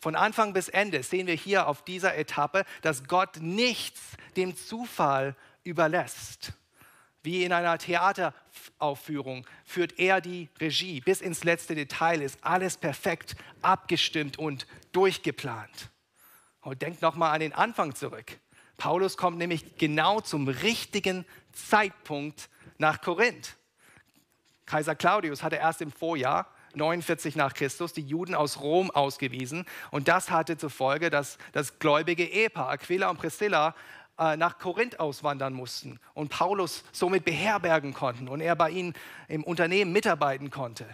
Von 0.00 0.16
Anfang 0.16 0.52
bis 0.52 0.68
Ende 0.68 1.02
sehen 1.02 1.26
wir 1.26 1.34
hier 1.34 1.66
auf 1.66 1.82
dieser 1.82 2.14
Etappe, 2.14 2.66
dass 2.82 3.04
Gott 3.04 3.38
nichts 3.40 4.02
dem 4.36 4.54
Zufall 4.54 5.34
überlässt. 5.62 6.52
Wie 7.22 7.42
in 7.42 7.54
einer 7.54 7.78
Theateraufführung 7.78 9.46
führt 9.64 9.98
er 9.98 10.20
die 10.20 10.50
Regie. 10.60 11.00
Bis 11.00 11.22
ins 11.22 11.42
letzte 11.42 11.74
Detail 11.74 12.20
ist 12.20 12.36
alles 12.44 12.76
perfekt 12.76 13.34
abgestimmt 13.62 14.38
und 14.38 14.66
durchgeplant. 14.92 15.88
Und 16.64 16.80
denkt 16.82 17.02
nochmal 17.02 17.34
an 17.34 17.40
den 17.40 17.52
Anfang 17.52 17.94
zurück. 17.94 18.38
Paulus 18.78 19.16
kommt 19.16 19.38
nämlich 19.38 19.76
genau 19.76 20.20
zum 20.20 20.48
richtigen 20.48 21.24
Zeitpunkt 21.52 22.48
nach 22.78 23.00
Korinth. 23.00 23.56
Kaiser 24.66 24.94
Claudius 24.94 25.42
hatte 25.42 25.56
erst 25.56 25.82
im 25.82 25.92
Vorjahr 25.92 26.48
49 26.74 27.36
nach 27.36 27.54
Christus 27.54 27.92
die 27.92 28.02
Juden 28.02 28.34
aus 28.34 28.60
Rom 28.60 28.90
ausgewiesen. 28.90 29.66
Und 29.90 30.08
das 30.08 30.30
hatte 30.30 30.56
zur 30.56 30.70
Folge, 30.70 31.10
dass 31.10 31.38
das 31.52 31.78
gläubige 31.78 32.24
Ehepaar 32.24 32.70
Aquila 32.70 33.10
und 33.10 33.18
Priscilla 33.18 33.74
äh, 34.18 34.36
nach 34.36 34.58
Korinth 34.58 34.98
auswandern 34.98 35.52
mussten 35.52 36.00
und 36.14 36.30
Paulus 36.30 36.82
somit 36.92 37.24
beherbergen 37.24 37.92
konnten 37.92 38.26
und 38.26 38.40
er 38.40 38.56
bei 38.56 38.70
ihnen 38.70 38.94
im 39.28 39.44
Unternehmen 39.44 39.92
mitarbeiten 39.92 40.50
konnte. 40.50 40.86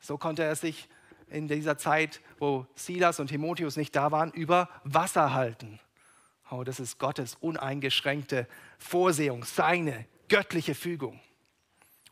So 0.00 0.18
konnte 0.18 0.44
er 0.44 0.54
sich 0.54 0.88
in 1.32 1.48
dieser 1.48 1.78
Zeit, 1.78 2.20
wo 2.38 2.66
Silas 2.74 3.18
und 3.18 3.28
Timotheus 3.28 3.76
nicht 3.76 3.96
da 3.96 4.12
waren, 4.12 4.30
über 4.32 4.68
Wasser 4.84 5.32
halten. 5.32 5.80
Oh, 6.50 6.64
das 6.64 6.80
ist 6.80 6.98
Gottes 6.98 7.36
uneingeschränkte 7.40 8.46
Vorsehung, 8.78 9.44
seine 9.44 10.04
göttliche 10.28 10.74
Fügung. 10.74 11.20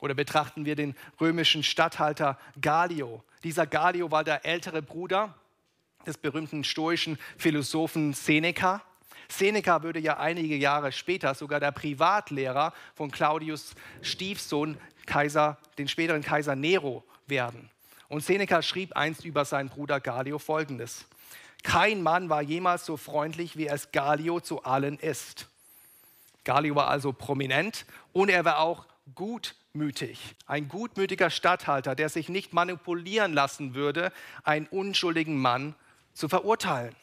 Oder 0.01 0.15
betrachten 0.15 0.65
wir 0.65 0.77
den 0.77 0.95
römischen 1.21 1.63
Statthalter 1.63 2.39
Gallio. 2.61 3.23
Dieser 3.45 3.67
Gallio 3.67 4.11
war 4.11 4.25
der 4.25 4.47
ältere 4.47 4.81
Bruder 4.81 5.35
des 6.07 6.17
berühmten 6.17 6.65
stoischen 6.65 7.19
Philosophen 7.37 8.15
Seneca. 8.15 8.83
Seneca 9.29 9.83
würde 9.83 10.01
ja 10.01 10.19
einige 10.19 10.57
Jahre 10.57 10.91
später 10.93 11.35
sogar 11.35 11.61
der 11.61 11.73
Privatlehrer 11.73 12.73
von 12.95 13.11
Claudius 13.11 13.75
Stiefsohn, 14.01 14.79
Kaiser, 15.05 15.59
den 15.77 15.89
späteren 15.89 16.23
Kaiser 16.23 16.57
Nero 16.57 17.05
werden. 17.27 17.71
Und 18.11 18.25
Seneca 18.25 18.61
schrieb 18.61 18.97
einst 18.97 19.25
über 19.25 19.45
seinen 19.45 19.69
Bruder 19.69 20.01
Gallio 20.01 20.41
folgendes: 20.41 21.07
Kein 21.63 22.03
Mann 22.03 22.29
war 22.29 22.43
jemals 22.43 22.85
so 22.85 22.97
freundlich, 22.97 23.57
wie 23.57 23.69
es 23.69 23.93
Gallio 23.93 24.41
zu 24.41 24.65
allen 24.65 24.99
ist. 24.99 25.47
Gallio 26.43 26.75
war 26.75 26.89
also 26.89 27.13
prominent 27.13 27.87
und 28.13 28.29
er 28.29 28.45
war 28.45 28.59
auch 28.59 28.87
gutmütig. 29.15 30.35
Ein 30.47 30.67
gutmütiger 30.67 31.31
Statthalter, 31.31 31.95
der 31.95 32.09
sich 32.09 32.29
nicht 32.29 32.53
manipulieren 32.53 33.33
lassen 33.33 33.75
würde, 33.75 34.13
einen 34.43 34.67
unschuldigen 34.67 35.39
Mann 35.39 35.77
zu 36.13 36.29
verurteilen. 36.29 36.97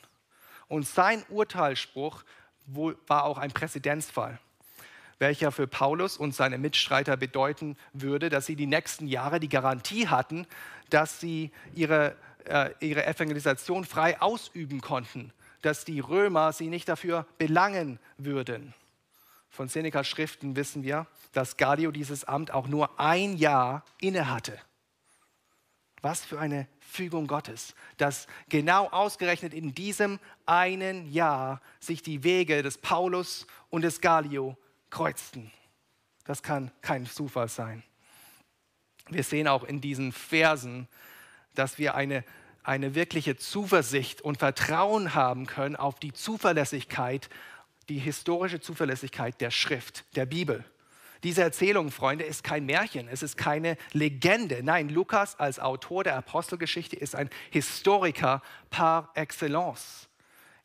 Und 0.68 0.86
sein 0.86 1.24
Urteilsspruch 1.30 2.26
war 2.66 3.24
auch 3.24 3.38
ein 3.38 3.52
Präzedenzfall, 3.52 4.40
welcher 5.20 5.52
für 5.52 5.68
Paulus 5.68 6.18
und 6.18 6.36
seine 6.36 6.58
Mitstreiter 6.58 7.18
bedeuten 7.18 7.78
würde, 7.94 8.30
dass 8.30 8.46
sie 8.46 8.56
die 8.56 8.68
nächsten 8.68 9.08
Jahre 9.08 9.40
die 9.40 9.50
Garantie 9.50 10.08
hatten, 10.08 10.46
dass 10.90 11.20
sie 11.20 11.52
ihre, 11.74 12.16
äh, 12.46 12.70
ihre 12.80 13.06
Evangelisation 13.06 13.86
frei 13.86 14.22
ausüben 14.22 14.82
konnten, 14.82 15.34
dass 15.62 15.86
die 15.86 16.00
Römer 16.00 16.54
sie 16.54 16.68
nicht 16.68 16.88
dafür 16.88 17.26
belangen 17.38 18.00
würden. 18.18 18.74
Von 19.50 19.70
Senecas 19.70 20.08
Schriften 20.08 20.56
wissen 20.56 20.84
wir, 20.84 21.08
dass 21.34 21.58
Gallio 21.58 21.92
dieses 21.92 22.26
Amt 22.26 22.52
auch 22.52 22.68
nur 22.68 23.00
ein 23.00 23.38
Jahr 23.38 23.84
innehatte. 24.00 24.58
Was 26.02 26.24
für 26.24 26.40
eine 26.40 26.68
Fügung 26.80 27.28
Gottes, 27.28 27.74
dass 27.98 28.28
genau 28.50 28.88
ausgerechnet 28.90 29.54
in 29.54 29.74
diesem 29.74 30.20
einen 30.46 31.12
Jahr 31.12 31.60
sich 31.80 32.04
die 32.04 32.24
Wege 32.24 32.62
des 32.62 32.78
Paulus 32.78 33.48
und 33.70 33.82
des 33.82 34.00
Gallio 34.00 34.56
kreuzten. 34.90 35.52
Das 36.26 36.44
kann 36.44 36.72
kein 36.82 37.06
Zufall 37.06 37.48
sein. 37.48 37.84
Wir 39.10 39.24
sehen 39.24 39.48
auch 39.48 39.64
in 39.64 39.80
diesen 39.80 40.12
Versen, 40.12 40.88
dass 41.56 41.78
wir 41.78 41.96
eine, 41.96 42.24
eine 42.64 42.96
wirkliche 42.96 43.38
Zuversicht 43.38 44.22
und 44.22 44.38
Vertrauen 44.38 45.16
haben 45.16 45.46
können 45.46 45.76
auf 45.76 46.00
die 46.00 46.14
Zuverlässigkeit, 46.14 47.30
die 47.90 48.00
historische 48.00 48.60
Zuverlässigkeit 48.60 49.40
der 49.40 49.52
Schrift, 49.52 50.04
der 50.16 50.26
Bibel. 50.26 50.66
Diese 51.24 51.42
Erzählung, 51.42 51.90
Freunde, 51.90 52.26
ist 52.26 52.44
kein 52.44 52.66
Märchen, 52.66 53.08
es 53.08 53.24
ist 53.24 53.38
keine 53.38 53.78
Legende. 53.94 54.62
Nein, 54.62 54.90
Lukas 54.90 55.40
als 55.40 55.60
Autor 55.60 56.04
der 56.04 56.16
Apostelgeschichte 56.16 56.96
ist 56.96 57.16
ein 57.16 57.30
Historiker 57.50 58.42
par 58.70 59.12
excellence. 59.16 60.10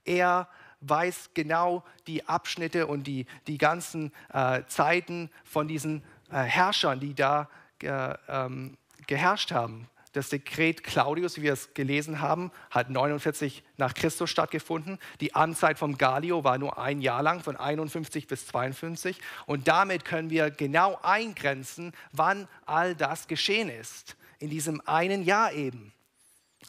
Er 0.04 0.48
weiß 0.82 1.30
genau 1.34 1.84
die 2.06 2.26
Abschnitte 2.28 2.86
und 2.86 3.06
die, 3.06 3.26
die 3.46 3.58
ganzen 3.58 4.12
äh, 4.32 4.62
Zeiten 4.66 5.30
von 5.44 5.68
diesen 5.68 6.02
äh, 6.30 6.36
Herrschern, 6.36 7.00
die 7.00 7.14
da 7.14 7.48
äh, 7.82 8.14
ähm, 8.28 8.76
geherrscht 9.06 9.52
haben. 9.52 9.88
Das 10.12 10.28
Dekret 10.28 10.84
Claudius, 10.84 11.38
wie 11.38 11.42
wir 11.42 11.54
es 11.54 11.72
gelesen 11.72 12.20
haben, 12.20 12.52
hat 12.70 12.90
49 12.90 13.64
nach 13.78 13.94
Christus 13.94 14.28
stattgefunden. 14.28 14.98
Die 15.20 15.34
Amtszeit 15.34 15.78
von 15.78 15.96
Gallio 15.96 16.44
war 16.44 16.58
nur 16.58 16.78
ein 16.78 17.00
Jahr 17.00 17.22
lang, 17.22 17.40
von 17.40 17.56
51 17.56 18.26
bis 18.26 18.46
52. 18.46 19.18
Und 19.46 19.68
damit 19.68 20.04
können 20.04 20.28
wir 20.28 20.50
genau 20.50 20.98
eingrenzen, 21.02 21.92
wann 22.12 22.46
all 22.66 22.94
das 22.94 23.26
geschehen 23.26 23.70
ist. 23.70 24.16
In 24.38 24.50
diesem 24.50 24.82
einen 24.86 25.22
Jahr 25.22 25.52
eben. 25.54 25.94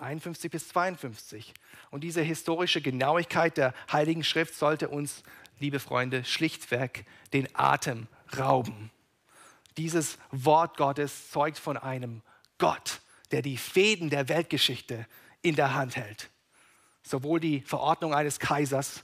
51 0.02 0.52
bis 0.52 0.70
52. 0.70 1.54
Und 1.92 2.04
diese 2.04 2.22
historische 2.22 2.82
Genauigkeit 2.82 3.58
der 3.58 3.74
Heiligen 3.92 4.24
Schrift 4.24 4.56
sollte 4.56 4.90
uns, 4.90 5.24
liebe 5.60 5.80
Freunde, 5.80 6.24
schlichtweg 6.26 7.06
den 7.34 7.48
Atem 7.54 8.08
rauben. 8.38 8.92
Dieses 9.78 10.18
Wort 10.32 10.78
Gottes 10.78 11.32
zeugt 11.32 11.58
von 11.58 11.78
einem 11.78 12.22
Gott, 12.58 13.02
der 13.32 13.42
die 13.42 13.58
Fäden 13.58 14.10
der 14.10 14.30
Weltgeschichte 14.30 15.08
in 15.42 15.56
der 15.56 15.74
Hand 15.74 15.96
hält. 15.96 16.30
Sowohl 17.02 17.40
die 17.40 17.62
Verordnung 17.62 18.14
eines 18.14 18.40
Kaisers 18.40 19.04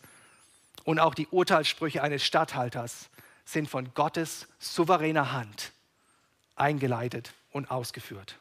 und 0.83 0.99
auch 0.99 1.13
die 1.13 1.27
Urteilssprüche 1.27 2.01
eines 2.01 2.23
Statthalters 2.23 3.09
sind 3.45 3.69
von 3.69 3.93
Gottes 3.93 4.47
souveräner 4.59 5.31
Hand 5.31 5.71
eingeleitet 6.55 7.33
und 7.51 7.71
ausgeführt. 7.71 8.37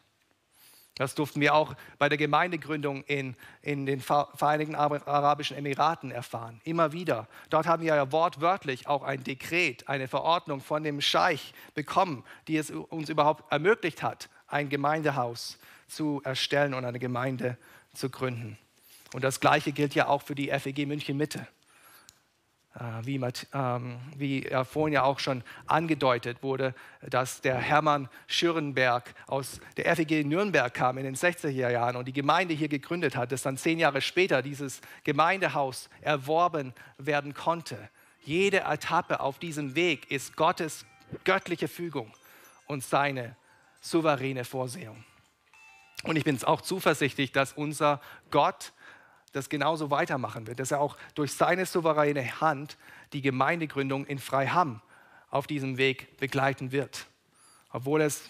Das 0.98 1.14
durften 1.14 1.40
wir 1.40 1.54
auch 1.54 1.74
bei 1.98 2.08
der 2.08 2.18
Gemeindegründung 2.18 3.04
in, 3.04 3.36
in 3.62 3.86
den 3.86 4.00
Vereinigten 4.00 4.74
Arabischen 4.74 5.56
Emiraten 5.56 6.10
erfahren. 6.10 6.60
Immer 6.64 6.92
wieder. 6.92 7.28
Dort 7.50 7.66
haben 7.66 7.82
wir 7.82 7.94
ja 7.94 8.12
wortwörtlich 8.12 8.88
auch 8.88 9.04
ein 9.04 9.22
Dekret, 9.22 9.88
eine 9.88 10.08
Verordnung 10.08 10.60
von 10.60 10.82
dem 10.82 11.00
Scheich 11.00 11.54
bekommen, 11.74 12.24
die 12.48 12.56
es 12.56 12.70
uns 12.70 13.08
überhaupt 13.08 13.50
ermöglicht 13.50 14.02
hat, 14.02 14.28
ein 14.48 14.68
Gemeindehaus 14.68 15.58
zu 15.88 16.20
erstellen 16.24 16.74
und 16.74 16.84
eine 16.84 16.98
Gemeinde 16.98 17.56
zu 17.94 18.10
gründen. 18.10 18.58
Und 19.14 19.22
das 19.22 19.40
Gleiche 19.40 19.72
gilt 19.72 19.94
ja 19.94 20.08
auch 20.08 20.22
für 20.22 20.34
die 20.34 20.48
FEG 20.50 20.86
München 20.86 21.16
Mitte. 21.16 21.46
Äh, 22.78 23.06
wie, 23.06 23.20
ähm, 23.54 23.98
wie 24.16 24.46
ja 24.48 24.62
vorhin 24.62 24.92
ja 24.92 25.02
auch 25.02 25.18
schon 25.18 25.42
angedeutet 25.66 26.44
wurde, 26.44 26.74
dass 27.00 27.40
der 27.40 27.56
Hermann 27.56 28.08
Schürenberg 28.28 29.14
aus 29.26 29.60
der 29.76 29.96
FEG 29.96 30.24
Nürnberg 30.24 30.72
kam 30.72 30.96
in 30.98 31.04
den 31.04 31.16
60er 31.16 31.70
Jahren 31.70 31.96
und 31.96 32.06
die 32.06 32.12
Gemeinde 32.12 32.54
hier 32.54 32.68
gegründet 32.68 33.16
hat, 33.16 33.32
dass 33.32 33.42
dann 33.42 33.56
zehn 33.56 33.80
Jahre 33.80 34.00
später 34.00 34.42
dieses 34.42 34.80
Gemeindehaus 35.02 35.90
erworben 36.02 36.72
werden 36.98 37.34
konnte. 37.34 37.76
Jede 38.22 38.60
Etappe 38.60 39.18
auf 39.20 39.40
diesem 39.40 39.74
Weg 39.74 40.08
ist 40.12 40.36
Gottes 40.36 40.86
göttliche 41.24 41.66
Fügung 41.66 42.12
und 42.66 42.84
seine 42.84 43.34
souveräne 43.80 44.44
Vorsehung. 44.44 45.04
Und 46.04 46.14
ich 46.14 46.22
bin 46.22 46.40
auch 46.44 46.60
zuversichtlich, 46.60 47.32
dass 47.32 47.54
unser 47.54 48.00
Gott 48.30 48.72
das 49.32 49.48
genauso 49.48 49.90
weitermachen 49.90 50.46
wird, 50.46 50.60
dass 50.60 50.70
er 50.70 50.80
auch 50.80 50.96
durch 51.14 51.32
seine 51.32 51.66
souveräne 51.66 52.40
Hand 52.40 52.76
die 53.12 53.22
Gemeindegründung 53.22 54.06
in 54.06 54.18
Freiham 54.18 54.80
auf 55.30 55.46
diesem 55.46 55.76
Weg 55.76 56.16
begleiten 56.18 56.72
wird. 56.72 57.06
Obwohl 57.70 58.00
es 58.00 58.22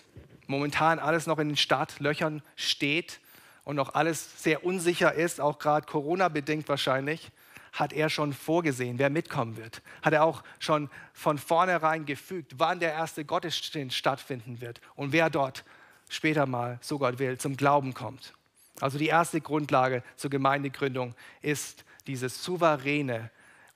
momentan 0.46 0.98
alles 0.98 1.26
noch 1.26 1.38
in 1.38 1.48
den 1.48 1.56
Startlöchern 1.56 2.42
steht 2.56 3.20
und 3.64 3.76
noch 3.76 3.94
alles 3.94 4.42
sehr 4.42 4.64
unsicher 4.64 5.14
ist, 5.14 5.40
auch 5.40 5.58
gerade 5.58 5.86
Corona-bedingt 5.86 6.68
wahrscheinlich, 6.68 7.30
hat 7.72 7.92
er 7.92 8.08
schon 8.08 8.32
vorgesehen, 8.32 8.98
wer 8.98 9.10
mitkommen 9.10 9.56
wird. 9.56 9.82
Hat 10.02 10.12
er 10.12 10.24
auch 10.24 10.42
schon 10.58 10.90
von 11.12 11.38
vornherein 11.38 12.06
gefügt, 12.06 12.54
wann 12.56 12.80
der 12.80 12.92
erste 12.92 13.24
Gottesdienst 13.24 13.96
stattfinden 13.96 14.60
wird 14.60 14.80
und 14.96 15.12
wer 15.12 15.30
dort 15.30 15.64
später 16.08 16.46
mal, 16.46 16.78
so 16.80 16.98
Gott 16.98 17.18
will, 17.18 17.38
zum 17.38 17.56
Glauben 17.56 17.94
kommt. 17.94 18.32
Also 18.80 18.98
die 18.98 19.06
erste 19.06 19.40
Grundlage 19.40 20.02
zur 20.16 20.30
Gemeindegründung 20.30 21.14
ist 21.42 21.84
diese 22.06 22.28
souveräne, 22.28 23.30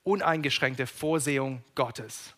uneingeschränkte 0.05 0.87
Vorsehung 0.87 1.63
Gottes. 1.75 2.35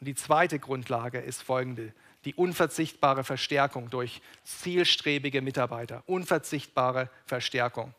Und 0.00 0.06
die 0.06 0.14
zweite 0.14 0.58
Grundlage 0.58 1.18
ist 1.18 1.42
folgende, 1.42 1.92
die 2.24 2.34
unverzichtbare 2.34 3.24
Verstärkung 3.24 3.90
durch 3.90 4.22
zielstrebige 4.44 5.42
Mitarbeiter. 5.42 6.02
Unverzichtbare 6.06 7.10
Verstärkung. 7.26 7.94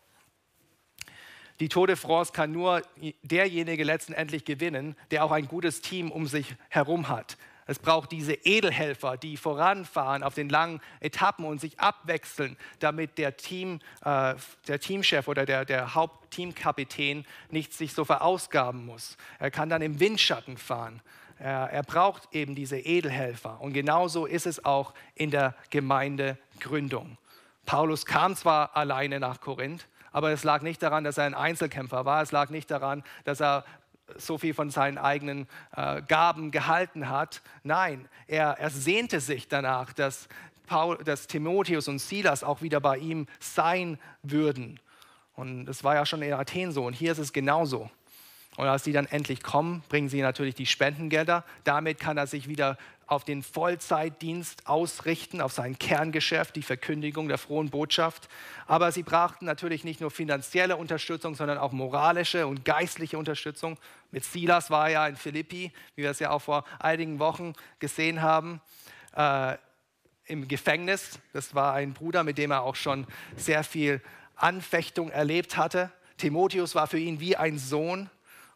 Die 1.60 1.70
Tour 1.70 1.88
de 1.88 1.96
France 1.96 2.34
kann 2.34 2.52
nur 2.52 2.82
derjenige 3.24 3.84
letztendlich 3.84 4.44
gewinnen, 4.44 4.96
der 5.12 5.24
auch 5.24 5.32
ein 5.32 5.48
gutes 5.48 5.82
Team 5.82 6.12
um 6.12 6.28
sich 6.28 6.56
herum 6.70 7.08
hat. 7.08 7.38
Es 7.68 7.80
braucht 7.80 8.12
diese 8.12 8.34
Edelhelfer, 8.34 9.18
die 9.18 9.38
voranfahren 9.38 10.22
auf 10.22 10.36
den 10.36 10.50
langen 10.50 10.82
Etappen 11.00 11.46
und 11.46 11.60
sich 11.60 11.80
abwechseln, 11.80 12.58
damit 12.80 13.18
der, 13.18 13.38
Team, 13.38 13.80
äh, 14.04 14.36
der 14.68 14.80
Teamchef 14.80 15.28
oder 15.28 15.46
der, 15.46 15.66
der 15.66 15.96
Hauptteamkapitän 15.96 17.26
nicht 17.50 17.74
sich 17.74 17.94
so 17.94 18.06
verausgaben 18.06 18.86
muss. 18.86 19.18
Er 19.40 19.50
kann 19.50 19.70
dann 19.70 19.82
im 19.82 20.00
Windschatten 20.00 20.58
fahren. 20.58 21.02
Er, 21.40 21.70
er 21.72 21.84
braucht 21.84 22.34
eben 22.34 22.54
diese 22.54 22.78
Edelhelfer. 22.78 23.60
Und 23.60 23.74
genauso 23.74 24.26
ist 24.28 24.46
es 24.46 24.64
auch 24.64 24.94
in 25.16 25.32
der 25.32 25.56
Gemeindegründung. 25.72 27.18
Paulus 27.66 28.06
kam 28.06 28.36
zwar 28.36 28.78
alleine 28.78 29.20
nach 29.20 29.42
Korinth, 29.42 29.88
aber 30.12 30.32
es 30.32 30.44
lag 30.44 30.62
nicht 30.62 30.82
daran, 30.82 31.04
dass 31.04 31.18
er 31.18 31.26
ein 31.26 31.34
Einzelkämpfer 31.34 32.06
war. 32.06 32.22
Es 32.22 32.32
lag 32.32 32.50
nicht 32.50 32.70
daran, 32.70 33.04
dass 33.26 33.42
er 33.42 33.66
so 34.18 34.38
viel 34.38 34.54
von 34.54 34.70
seinen 34.70 34.98
eigenen 34.98 35.48
äh, 35.76 36.02
Gaben 36.02 36.52
gehalten 36.52 37.10
hat. 37.10 37.42
Nein, 37.64 38.08
er, 38.28 38.58
er 38.60 38.70
sehnte 38.70 39.20
sich 39.20 39.48
danach, 39.48 39.94
dass, 39.94 40.28
Paul, 40.68 40.98
dass 41.04 41.28
Timotheus 41.28 41.88
und 41.88 42.00
Silas 42.00 42.44
auch 42.44 42.62
wieder 42.62 42.80
bei 42.80 42.98
ihm 42.98 43.28
sein 43.40 44.00
würden. 44.24 44.80
Und 45.34 45.66
das 45.66 45.84
war 45.84 45.96
ja 45.96 46.06
schon 46.06 46.22
in 46.22 46.34
Athen 46.34 46.72
so 46.72 46.86
und 46.86 46.94
hier 46.94 47.12
ist 47.12 47.18
es 47.18 47.34
genauso. 47.34 47.90
Und 48.58 48.68
als 48.68 48.86
sie 48.86 48.94
dann 48.94 49.06
endlich 49.06 49.44
kommen, 49.44 49.84
bringen 49.90 50.08
sie 50.08 50.22
natürlich 50.22 50.56
die 50.56 50.66
Spendengelder. 50.66 51.44
Damit 51.66 52.00
kann 52.00 52.18
er 52.18 52.26
sich 52.26 52.48
wieder 52.48 52.78
auf 53.08 53.24
den 53.24 53.44
Vollzeitdienst 53.44 54.68
ausrichten, 54.68 55.42
auf 55.42 55.54
sein 55.54 55.78
Kerngeschäft, 55.78 56.56
die 56.56 56.64
Verkündigung 56.64 57.28
der 57.28 57.38
frohen 57.38 57.70
Botschaft. 57.70 58.28
Aber 58.66 58.92
sie 58.92 59.04
brachten 59.04 59.46
natürlich 59.46 59.84
nicht 59.84 60.02
nur 60.02 60.12
finanzielle 60.12 60.78
Unterstützung, 60.78 61.36
sondern 61.36 61.58
auch 61.58 61.72
moralische 61.72 62.48
und 62.48 62.66
geistliche 62.66 63.18
Unterstützung. 63.18 63.78
Mit 64.12 64.24
Silas 64.24 64.72
war 64.72 64.88
er 64.88 64.94
ja 64.94 65.08
in 65.08 65.16
Philippi, 65.16 65.72
wie 65.96 66.04
wir 66.04 66.10
es 66.10 66.20
ja 66.20 66.32
auch 66.32 66.42
vor 66.42 66.64
einigen 66.80 67.20
Wochen 67.20 67.54
gesehen 67.80 68.22
haben, 68.22 68.62
äh, 69.16 69.56
im 70.26 70.48
Gefängnis. 70.48 71.20
Das 71.34 71.54
war 71.54 71.74
ein 71.74 71.94
Bruder, 71.94 72.24
mit 72.24 72.38
dem 72.38 72.52
er 72.52 72.64
auch 72.64 72.76
schon 72.76 73.06
sehr 73.36 73.64
viel 73.64 74.02
Anfechtung 74.36 75.12
erlebt 75.12 75.58
hatte. 75.58 75.92
Timotheus 76.18 76.76
war 76.76 76.88
für 76.88 76.98
ihn 76.98 77.20
wie 77.20 77.36
ein 77.36 77.60
Sohn. 77.60 78.10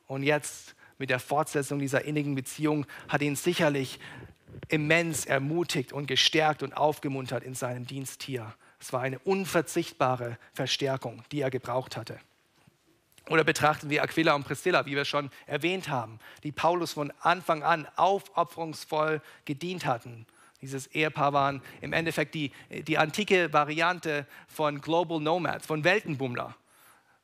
Und 0.08 0.24
jetzt 0.24 0.76
mit 0.98 1.10
der 1.10 1.20
Fortsetzung 1.20 1.80
dieser 1.80 2.04
innigen 2.06 2.36
Beziehung 2.36 2.86
hat 3.08 3.22
ihn 3.22 3.36
sicherlich 3.36 4.00
immens 4.68 5.26
ermutigt 5.26 5.94
und 5.94 6.08
gestärkt 6.08 6.64
und 6.64 6.76
aufgemuntert 6.76 7.44
in 7.44 7.56
seinem 7.56 7.86
Dienst 7.86 8.24
hier. 8.24 8.54
Es 8.80 8.94
war 8.94 9.02
eine 9.02 9.20
unverzichtbare 9.20 10.38
Verstärkung, 10.54 11.24
die 11.32 11.42
er 11.42 11.50
gebraucht 11.50 11.98
hatte. 11.98 12.20
Oder 13.30 13.44
betrachten 13.44 13.90
wir 13.90 14.02
Aquila 14.02 14.34
und 14.34 14.44
Priscilla, 14.44 14.86
wie 14.86 14.96
wir 14.96 15.06
schon 15.06 15.30
erwähnt 15.46 15.90
haben, 15.90 16.20
die 16.44 16.52
Paulus 16.52 16.94
von 16.94 17.14
Anfang 17.20 17.62
an 17.64 17.88
aufopferungsvoll 17.96 19.22
gedient 19.46 19.86
hatten. 19.86 20.26
Dieses 20.62 20.88
Ehepaar 20.88 21.32
waren 21.32 21.62
im 21.82 21.94
Endeffekt 21.94 22.36
die, 22.36 22.52
die 22.70 22.98
antike 22.98 23.54
Variante 23.54 24.26
von 24.48 24.82
Global 24.82 25.20
Nomads, 25.20 25.66
von 25.66 25.84
Weltenbummler. 25.84 26.56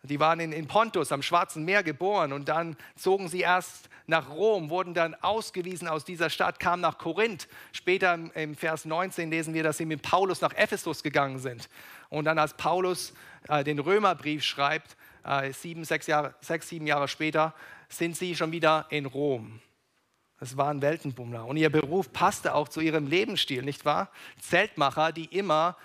Die 0.05 0.19
waren 0.19 0.39
in, 0.39 0.51
in 0.51 0.67
Pontus 0.67 1.11
am 1.11 1.21
Schwarzen 1.21 1.65
Meer 1.65 1.83
geboren 1.83 2.33
und 2.33 2.49
dann 2.49 2.77
zogen 2.95 3.27
sie 3.27 3.41
erst 3.41 3.89
nach 4.07 4.29
Rom, 4.29 4.69
wurden 4.69 4.93
dann 4.93 5.15
ausgewiesen 5.15 5.87
aus 5.87 6.05
dieser 6.05 6.29
Stadt, 6.29 6.59
kamen 6.59 6.81
nach 6.81 6.97
Korinth. 6.97 7.47
Später 7.71 8.13
im, 8.33 8.55
Vers 8.55 8.85
19 8.85 9.29
lesen 9.31 9.53
wir, 9.53 9.63
dass 9.63 9.77
sie 9.77 9.85
mit 9.85 10.01
Paulus 10.01 10.41
nach 10.41 10.53
Ephesus 10.53 11.03
gegangen 11.03 11.39
sind. 11.39 11.69
Und 12.09 12.25
dann, 12.25 12.37
als 12.37 12.53
Paulus 12.53 13.13
äh, 13.47 13.63
den 13.63 13.79
Römerbrief 13.79 14.43
schreibt, 14.43 14.95
äh, 15.23 15.51
sieben, 15.51 15.83
sechs, 15.85 16.07
Jahre, 16.07 16.35
sechs, 16.41 16.69
sieben 16.69 16.87
Jahre 16.87 17.07
später, 17.07 17.53
sind 17.89 18.15
sie 18.15 18.35
schon 18.35 18.51
wieder 18.51 18.85
in 18.89 19.05
Rom. 19.05 19.59
Das 20.39 20.57
waren 20.57 20.81
Weltenbummler. 20.81 21.45
Und 21.45 21.57
ihr 21.57 21.69
Beruf 21.69 22.11
passte 22.11 22.55
auch 22.55 22.67
zu 22.67 22.81
ihrem 22.81 23.07
Lebensstil, 23.07 23.63
nicht 23.63 23.85
wahr? 23.85 24.09
Zeltmacher, 24.39 25.11
die 25.11 25.25
immer 25.25 25.77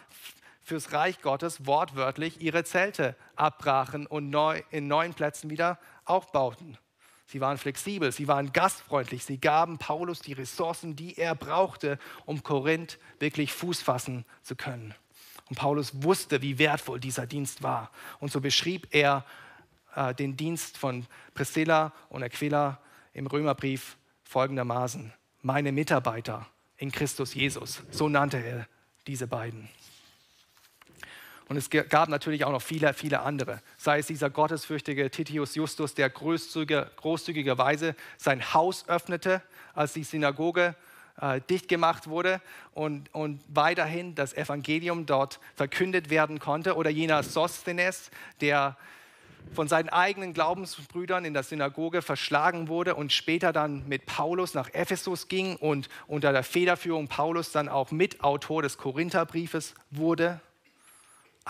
fürs 0.70 0.92
Reich 0.92 1.20
Gottes 1.20 1.66
wortwörtlich 1.66 2.40
ihre 2.40 2.62
Zelte 2.62 3.16
abbrachen 3.34 4.06
und 4.06 4.30
neu, 4.30 4.62
in 4.70 4.86
neuen 4.86 5.14
Plätzen 5.14 5.50
wieder 5.50 5.80
aufbauten. 6.04 6.78
Sie 7.26 7.40
waren 7.40 7.58
flexibel, 7.58 8.12
sie 8.12 8.28
waren 8.28 8.52
gastfreundlich, 8.52 9.24
sie 9.24 9.40
gaben 9.40 9.78
Paulus 9.78 10.20
die 10.20 10.32
Ressourcen, 10.32 10.94
die 10.94 11.18
er 11.18 11.34
brauchte, 11.34 11.98
um 12.24 12.44
Korinth 12.44 13.00
wirklich 13.18 13.52
Fuß 13.52 13.82
fassen 13.82 14.24
zu 14.44 14.54
können. 14.54 14.94
Und 15.48 15.58
Paulus 15.58 16.04
wusste, 16.04 16.40
wie 16.40 16.60
wertvoll 16.60 17.00
dieser 17.00 17.26
Dienst 17.26 17.64
war. 17.64 17.90
Und 18.20 18.30
so 18.30 18.40
beschrieb 18.40 18.86
er 18.92 19.24
äh, 19.96 20.14
den 20.14 20.36
Dienst 20.36 20.78
von 20.78 21.04
Priscilla 21.34 21.92
und 22.10 22.22
Aquila 22.22 22.78
im 23.12 23.26
Römerbrief 23.26 23.96
folgendermaßen. 24.22 25.12
Meine 25.42 25.72
Mitarbeiter 25.72 26.46
in 26.76 26.92
Christus 26.92 27.34
Jesus. 27.34 27.82
So 27.90 28.08
nannte 28.08 28.36
er 28.36 28.68
diese 29.08 29.26
beiden. 29.26 29.68
Und 31.50 31.56
es 31.56 31.68
gab 31.68 32.08
natürlich 32.08 32.44
auch 32.44 32.52
noch 32.52 32.62
viele, 32.62 32.94
viele 32.94 33.22
andere. 33.22 33.60
Sei 33.76 33.98
es 33.98 34.06
dieser 34.06 34.30
gottesfürchtige 34.30 35.10
Titius 35.10 35.56
Justus, 35.56 35.94
der 35.94 36.08
großzügigerweise 36.08 37.96
sein 38.18 38.54
Haus 38.54 38.88
öffnete, 38.88 39.42
als 39.74 39.92
die 39.92 40.04
Synagoge 40.04 40.76
äh, 41.20 41.40
dicht 41.40 41.66
gemacht 41.66 42.06
wurde 42.06 42.40
und, 42.72 43.12
und 43.12 43.40
weiterhin 43.48 44.14
das 44.14 44.32
Evangelium 44.32 45.06
dort 45.06 45.40
verkündet 45.56 46.08
werden 46.08 46.38
konnte. 46.38 46.76
Oder 46.76 46.88
jener 46.88 47.24
Sosthenes, 47.24 48.12
der 48.40 48.76
von 49.52 49.66
seinen 49.66 49.88
eigenen 49.88 50.34
Glaubensbrüdern 50.34 51.24
in 51.24 51.34
der 51.34 51.42
Synagoge 51.42 52.00
verschlagen 52.00 52.68
wurde 52.68 52.94
und 52.94 53.12
später 53.12 53.52
dann 53.52 53.88
mit 53.88 54.06
Paulus 54.06 54.54
nach 54.54 54.72
Ephesus 54.72 55.26
ging 55.26 55.56
und 55.56 55.88
unter 56.06 56.30
der 56.30 56.44
Federführung 56.44 57.08
Paulus 57.08 57.50
dann 57.50 57.68
auch 57.68 57.90
Mitautor 57.90 58.62
des 58.62 58.78
Korintherbriefes 58.78 59.74
wurde. 59.90 60.40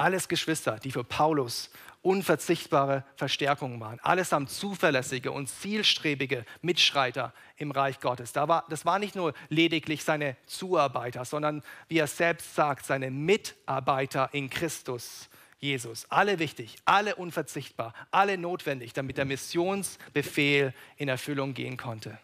Alles 0.01 0.29
Geschwister, 0.29 0.79
die 0.79 0.93
für 0.93 1.05
Paulus 1.05 1.69
unverzichtbare 2.01 3.05
Verstärkung 3.17 3.79
waren. 3.81 4.01
Allesamt 4.01 4.49
zuverlässige 4.49 5.31
und 5.31 5.49
zielstrebige 5.49 6.47
Mitschreiter 6.63 7.35
im 7.59 7.71
Reich 7.71 8.01
Gottes. 8.01 8.33
Da 8.33 8.49
war, 8.49 8.65
das 8.71 8.87
war 8.87 8.99
nicht 8.99 9.15
nur 9.15 9.35
lediglich 9.51 10.03
seine 10.03 10.39
Zuarbeiter, 10.47 11.27
sondern, 11.27 11.63
wie 11.89 11.99
er 11.99 12.07
selbst 12.07 12.55
sagt, 12.55 12.87
seine 12.87 13.11
Mitarbeiter 13.11 14.31
in 14.33 14.49
Christus. 14.49 15.29
Jesus. 15.59 16.07
Alle 16.11 16.39
wichtig, 16.39 16.77
alle 16.87 17.17
unverzichtbar, 17.17 17.93
alle 18.11 18.39
notwendig, 18.39 18.95
damit 18.95 19.19
der 19.19 19.27
Missionsbefehl 19.27 20.73
in 20.97 21.11
Erfüllung 21.11 21.53
gehen 21.53 21.77
konnte. 21.77 22.19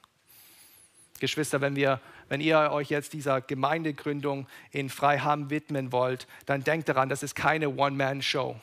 Geschwister, 1.18 1.60
wenn, 1.60 1.76
wir, 1.76 2.00
wenn 2.28 2.40
ihr 2.40 2.70
euch 2.72 2.90
jetzt 2.90 3.12
dieser 3.12 3.40
Gemeindegründung 3.40 4.46
in 4.70 4.90
Freiham 4.90 5.50
widmen 5.50 5.92
wollt, 5.92 6.26
dann 6.46 6.64
denkt 6.64 6.88
daran, 6.88 7.08
das 7.08 7.22
ist 7.22 7.34
keine 7.34 7.70
One-Man-Show. 7.70 8.56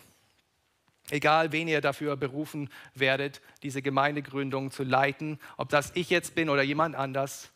Egal, 1.09 1.51
wen 1.51 1.67
ihr 1.67 1.81
dafür 1.81 2.15
berufen 2.15 2.69
werdet, 2.95 3.41
diese 3.61 3.81
Gemeindegründung 3.81 4.71
zu 4.71 4.83
leiten, 4.83 5.37
ob 5.57 5.69
das 5.69 5.91
ich 5.95 6.09
jetzt 6.09 6.33
bin 6.33 6.49
oder 6.49 6.63
jemand 6.63 6.95
anders, 6.95 7.51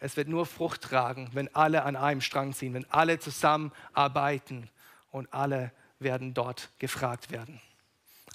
es 0.00 0.16
wird 0.16 0.28
nur 0.28 0.46
Frucht 0.46 0.82
tragen, 0.82 1.30
wenn 1.32 1.54
alle 1.54 1.82
an 1.82 1.96
einem 1.96 2.20
Strang 2.20 2.52
ziehen, 2.52 2.74
wenn 2.74 2.90
alle 2.90 3.18
zusammenarbeiten 3.18 4.68
und 5.10 5.32
alle 5.32 5.72
werden 5.98 6.34
dort 6.34 6.70
gefragt 6.78 7.30
werden. 7.30 7.60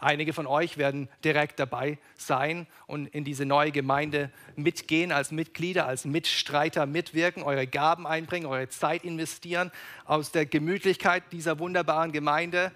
Einige 0.01 0.33
von 0.33 0.47
euch 0.47 0.79
werden 0.79 1.09
direkt 1.23 1.59
dabei 1.59 1.99
sein 2.17 2.65
und 2.87 3.05
in 3.05 3.23
diese 3.23 3.45
neue 3.45 3.71
Gemeinde 3.71 4.31
mitgehen, 4.55 5.11
als 5.11 5.29
Mitglieder, 5.29 5.85
als 5.85 6.05
Mitstreiter 6.05 6.87
mitwirken, 6.87 7.43
eure 7.43 7.67
Gaben 7.67 8.07
einbringen, 8.07 8.47
eure 8.47 8.67
Zeit 8.67 9.03
investieren, 9.03 9.71
aus 10.05 10.31
der 10.31 10.47
Gemütlichkeit 10.47 11.23
dieser 11.31 11.59
wunderbaren 11.59 12.11
Gemeinde 12.11 12.71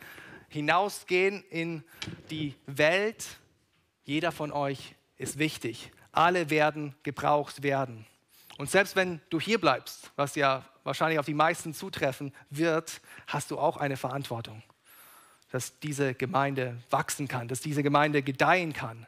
hinausgehen 0.50 1.44
in 1.50 1.84
die 2.30 2.54
Welt. 2.68 3.26
Jeder 4.04 4.32
von 4.32 4.52
euch 4.52 4.94
ist 5.18 5.40
wichtig. 5.40 5.92
Alle 6.12 6.52
werden 6.52 6.94
gebraucht 7.02 7.64
werden. 7.64 8.06
Und 8.60 8.70
selbst 8.70 8.96
wenn 8.96 9.20
du 9.32 9.40
hier 9.40 9.60
bleibst, 9.60 10.12
was 10.16 10.36
ja 10.36 10.64
wahrscheinlich 10.84 11.18
auf 11.18 11.26
die 11.26 11.34
meisten 11.34 11.74
zutreffen 11.74 12.36
wird, 12.52 13.02
hast 13.26 13.50
du 13.50 13.58
auch 13.58 13.78
eine 13.78 13.98
Verantwortung 13.98 14.62
dass 15.52 15.80
diese 15.80 16.14
Gemeinde 16.14 16.78
wachsen 16.90 17.28
kann, 17.28 17.48
dass 17.48 17.62
diese 17.62 17.84
Gemeinde 17.84 18.22
gedeihen 18.22 18.74
kann. 18.74 19.06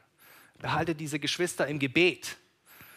Behalte 0.58 0.94
diese 0.94 1.18
Geschwister 1.18 1.66
im 1.66 1.78
Gebet. 1.78 2.36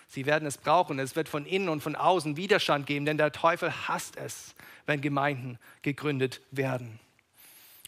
Sie 0.08 0.26
werden 0.26 0.46
es 0.46 0.58
brauchen. 0.58 1.00
Es 1.00 1.16
wird 1.16 1.30
von 1.30 1.46
innen 1.46 1.70
und 1.70 1.82
von 1.82 1.96
außen 1.96 2.36
Widerstand 2.38 2.86
geben, 2.86 3.06
denn 3.06 3.18
der 3.18 3.32
Teufel 3.32 3.72
hasst 3.88 4.18
es, 4.18 4.56
wenn 4.86 5.02
Gemeinden 5.02 5.58
gegründet 5.82 6.42
werden. 6.52 7.00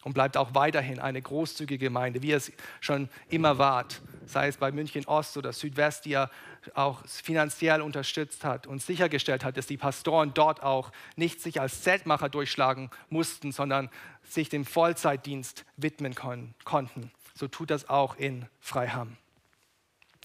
Und 0.04 0.14
bleibt 0.14 0.36
auch 0.36 0.54
weiterhin 0.54 1.00
eine 1.00 1.22
großzügige 1.22 1.86
Gemeinde, 1.86 2.22
wie 2.22 2.34
es 2.34 2.52
schon 2.82 3.10
immer 3.30 3.58
wart, 3.58 4.02
sei 4.26 4.48
es 4.48 4.58
bei 4.58 4.72
München 4.72 5.06
Ost 5.06 5.38
oder 5.38 5.54
Südwest, 5.54 6.06
die 6.06 6.12
ja 6.12 6.30
auch 6.74 7.06
finanziell 7.08 7.82
unterstützt 7.82 8.44
hat 8.44 8.68
und 8.68 8.82
sichergestellt 8.82 9.44
hat, 9.44 9.58
dass 9.58 9.68
die 9.68 9.78
Pastoren 9.78 10.34
dort 10.34 10.62
auch 10.62 10.92
nicht 11.16 11.42
sich 11.42 11.62
als 11.62 11.82
Zeltmacher 11.82 12.30
durchschlagen 12.30 12.90
mussten, 13.10 13.52
sondern 13.52 13.90
sich 14.24 14.50
dem 14.50 14.66
Vollzeitdienst 14.66 15.66
widmen 15.78 16.16
konnten. 16.16 17.12
So 17.36 17.48
tut 17.48 17.72
das 17.72 17.90
auch 17.90 18.16
in 18.16 18.48
Freiham. 18.60 19.18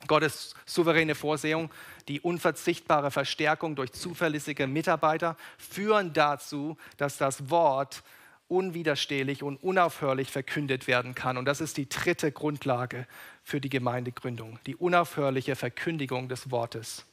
Gottes 0.06 0.54
souveräne 0.64 1.14
Vorsehung, 1.14 1.70
die 2.06 2.20
unverzichtbare 2.20 3.10
Verstärkung 3.10 3.74
durch 3.74 3.92
zuverlässige 3.92 4.66
Mitarbeiter 4.66 5.36
führen 5.56 6.12
dazu, 6.12 6.76
dass 6.98 7.16
das 7.16 7.50
Wort 7.50 8.04
unwiderstehlich 8.48 9.42
und 9.42 9.56
unaufhörlich 9.62 10.30
verkündet 10.30 10.86
werden 10.86 11.14
kann. 11.14 11.36
Und 11.36 11.44
das 11.44 11.60
ist 11.60 11.76
die 11.76 11.88
dritte 11.88 12.32
Grundlage 12.32 13.06
für 13.44 13.60
die 13.60 13.68
Gemeindegründung, 13.68 14.58
die 14.66 14.76
unaufhörliche 14.76 15.54
Verkündigung 15.54 16.28
des 16.28 16.50
Wortes. 16.50 17.04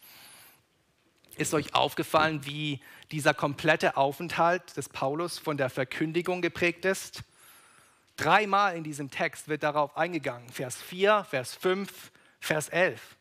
Ist 1.38 1.54
euch 1.54 1.76
aufgefallen, 1.76 2.46
wie 2.46 2.80
dieser 3.12 3.34
komplette 3.34 3.98
Aufenthalt 3.98 4.78
des 4.78 4.88
Paulus 4.88 5.38
von 5.38 5.58
der 5.58 5.70
Verkündigung 5.70 6.42
geprägt 6.42 6.86
ist? 6.86 7.24
Dreimal 8.16 8.78
in 8.78 8.86
diesem 8.86 9.12
Text 9.12 9.50
wird 9.50 9.64
darauf 9.64 9.98
eingegangen. 9.98 10.48
Vers 10.50 10.82
4, 10.82 11.26
Vers 11.30 11.54
5, 11.56 12.12
Vers 12.40 12.70
11. 12.70 13.18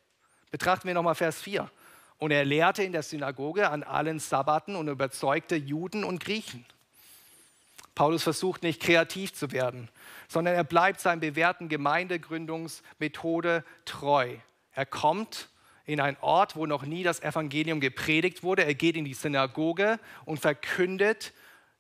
Betrachten 0.52 0.86
wir 0.86 0.94
nochmal 0.94 1.16
Vers 1.16 1.42
4. 1.42 1.68
Und 2.18 2.30
er 2.30 2.44
lehrte 2.44 2.84
in 2.84 2.92
der 2.92 3.02
Synagoge 3.02 3.68
an 3.68 3.82
allen 3.82 4.20
Sabbaten 4.20 4.76
und 4.76 4.86
überzeugte 4.86 5.56
Juden 5.56 6.04
und 6.04 6.20
Griechen. 6.20 6.64
Paulus 7.94 8.22
versucht 8.24 8.62
nicht 8.62 8.82
kreativ 8.82 9.32
zu 9.32 9.52
werden, 9.52 9.88
sondern 10.28 10.54
er 10.54 10.64
bleibt 10.64 11.00
seinem 11.00 11.20
bewährten 11.20 11.68
Gemeindegründungsmethode 11.68 13.64
treu. 13.84 14.36
Er 14.72 14.86
kommt 14.86 15.48
in 15.86 16.00
einen 16.00 16.16
Ort, 16.20 16.56
wo 16.56 16.66
noch 16.66 16.84
nie 16.84 17.02
das 17.02 17.22
Evangelium 17.22 17.80
gepredigt 17.80 18.42
wurde. 18.42 18.64
Er 18.64 18.74
geht 18.74 18.96
in 18.96 19.04
die 19.04 19.14
Synagoge 19.14 20.00
und 20.24 20.40
verkündet 20.40 21.32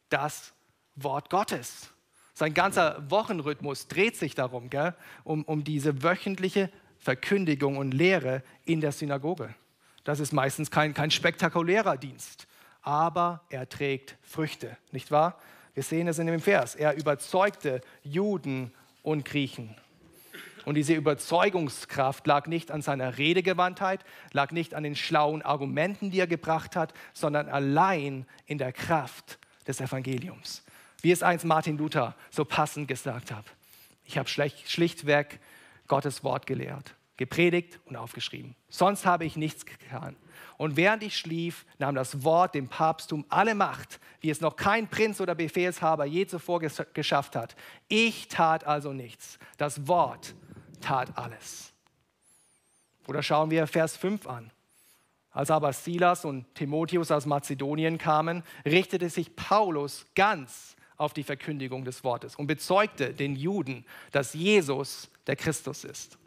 das 0.08 0.52
Wort 0.94 1.30
Gottes. 1.30 1.90
Sein 2.34 2.52
ganzer 2.52 3.10
Wochenrhythmus 3.10 3.88
dreht 3.88 4.16
sich 4.16 4.34
darum, 4.34 4.68
gell? 4.68 4.94
Um, 5.22 5.44
um 5.44 5.64
diese 5.64 6.02
wöchentliche 6.02 6.70
Verkündigung 6.98 7.76
und 7.76 7.92
Lehre 7.92 8.42
in 8.64 8.80
der 8.80 8.92
Synagoge. 8.92 9.54
Das 10.04 10.20
ist 10.20 10.32
meistens 10.32 10.70
kein, 10.70 10.94
kein 10.94 11.10
spektakulärer 11.10 11.96
Dienst, 11.96 12.46
aber 12.82 13.42
er 13.48 13.68
trägt 13.68 14.16
Früchte, 14.22 14.76
nicht 14.90 15.10
wahr? 15.10 15.38
Wir 15.74 15.82
sehen 15.82 16.08
es 16.08 16.18
in 16.18 16.26
dem 16.26 16.40
Vers. 16.40 16.74
Er 16.74 16.96
überzeugte 16.96 17.80
Juden 18.02 18.72
und 19.02 19.24
Griechen. 19.24 19.74
Und 20.64 20.76
diese 20.76 20.94
Überzeugungskraft 20.94 22.26
lag 22.26 22.46
nicht 22.46 22.70
an 22.70 22.80
seiner 22.80 23.18
Redegewandtheit, 23.18 24.04
lag 24.32 24.50
nicht 24.50 24.74
an 24.74 24.82
den 24.82 24.96
schlauen 24.96 25.42
Argumenten, 25.42 26.10
die 26.10 26.20
er 26.20 26.26
gebracht 26.26 26.74
hat, 26.74 26.94
sondern 27.12 27.48
allein 27.48 28.26
in 28.46 28.56
der 28.56 28.72
Kraft 28.72 29.38
des 29.66 29.80
Evangeliums. 29.80 30.62
Wie 31.02 31.10
es 31.10 31.22
einst 31.22 31.44
Martin 31.44 31.76
Luther 31.76 32.14
so 32.30 32.46
passend 32.46 32.88
gesagt 32.88 33.30
hat. 33.30 33.44
Ich 34.06 34.16
habe 34.16 34.28
schlichtweg 34.28 35.38
Gottes 35.86 36.24
Wort 36.24 36.46
gelehrt, 36.46 36.94
gepredigt 37.16 37.80
und 37.84 37.96
aufgeschrieben. 37.96 38.56
Sonst 38.68 39.06
habe 39.06 39.24
ich 39.24 39.36
nichts 39.36 39.64
getan. 39.66 40.16
Und 40.56 40.76
während 40.76 41.02
ich 41.02 41.16
schlief, 41.16 41.64
nahm 41.78 41.94
das 41.94 42.24
Wort 42.24 42.54
dem 42.54 42.68
Papsttum 42.68 43.24
alle 43.28 43.54
Macht, 43.54 44.00
wie 44.20 44.30
es 44.30 44.40
noch 44.40 44.56
kein 44.56 44.88
Prinz 44.88 45.20
oder 45.20 45.34
Befehlshaber 45.34 46.04
je 46.04 46.26
zuvor 46.26 46.60
geschafft 46.60 47.36
hat. 47.36 47.56
Ich 47.88 48.28
tat 48.28 48.64
also 48.64 48.92
nichts. 48.92 49.38
Das 49.58 49.86
Wort 49.86 50.34
tat 50.80 51.16
alles. 51.16 51.72
Oder 53.06 53.22
schauen 53.22 53.50
wir 53.50 53.66
Vers 53.66 53.96
5 53.96 54.26
an. 54.26 54.50
Als 55.30 55.50
aber 55.50 55.72
Silas 55.72 56.24
und 56.24 56.52
Timotheus 56.54 57.10
aus 57.10 57.26
Mazedonien 57.26 57.98
kamen, 57.98 58.44
richtete 58.64 59.10
sich 59.10 59.34
Paulus 59.34 60.06
ganz 60.14 60.76
auf 60.96 61.12
die 61.12 61.24
Verkündigung 61.24 61.84
des 61.84 62.04
Wortes 62.04 62.36
und 62.36 62.46
bezeugte 62.46 63.12
den 63.12 63.34
Juden, 63.34 63.84
dass 64.12 64.34
Jesus 64.34 65.10
der 65.26 65.34
Christus 65.34 65.82
ist 65.82 66.18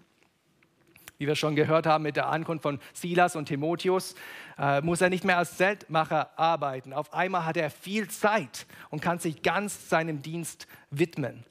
wie 1.18 1.28
wir 1.28 1.36
schon 1.36 1.56
gehört 1.56 1.86
haben 1.86 2.04
mit 2.04 2.16
der 2.16 2.28
Ankunft 2.28 2.64
von 2.64 2.80
Silas 2.94 3.36
und 3.36 3.46
Timotheus, 3.46 4.16
äh, 4.58 4.82
muss 4.82 5.02
er 5.02 5.10
nicht 5.10 5.24
mehr 5.24 5.38
als 5.38 5.58
Zeltmacher 5.58 6.38
arbeiten. 6.38 6.94
Auf 6.94 7.14
einmal 7.14 7.46
hat 7.46 7.58
er 7.58 7.70
viel 7.70 8.08
Zeit 8.10 8.66
und 8.90 9.02
kann 9.02 9.20
sich 9.20 9.42
ganz 9.42 9.90
seinem 9.90 10.22
Dienst 10.22 10.68
widmen. 10.92 11.44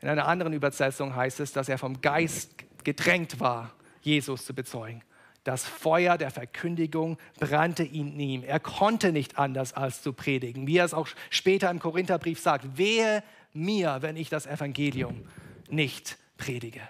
In 0.00 0.08
einer 0.08 0.26
anderen 0.26 0.52
Übersetzung 0.52 1.16
heißt 1.16 1.40
es, 1.40 1.52
dass 1.52 1.68
er 1.68 1.78
vom 1.78 2.00
Geist 2.00 2.54
gedrängt 2.84 3.40
war, 3.40 3.72
Jesus 4.02 4.44
zu 4.44 4.54
bezeugen. 4.54 5.02
Das 5.42 5.64
Feuer 5.64 6.18
der 6.18 6.30
Verkündigung 6.32 7.18
brannte 7.38 7.84
in 7.84 8.18
ihm. 8.18 8.42
Er 8.42 8.58
konnte 8.58 9.12
nicht 9.12 9.38
anders 9.38 9.74
als 9.74 10.02
zu 10.02 10.12
predigen. 10.12 10.66
Wie 10.66 10.78
er 10.78 10.84
es 10.84 10.92
auch 10.92 11.06
später 11.30 11.70
im 11.70 11.78
Korintherbrief 11.78 12.40
sagt, 12.40 12.76
wehe 12.76 13.22
mir, 13.52 13.98
wenn 14.00 14.16
ich 14.16 14.28
das 14.28 14.46
Evangelium 14.46 15.24
nicht 15.70 16.18
predige. 16.36 16.80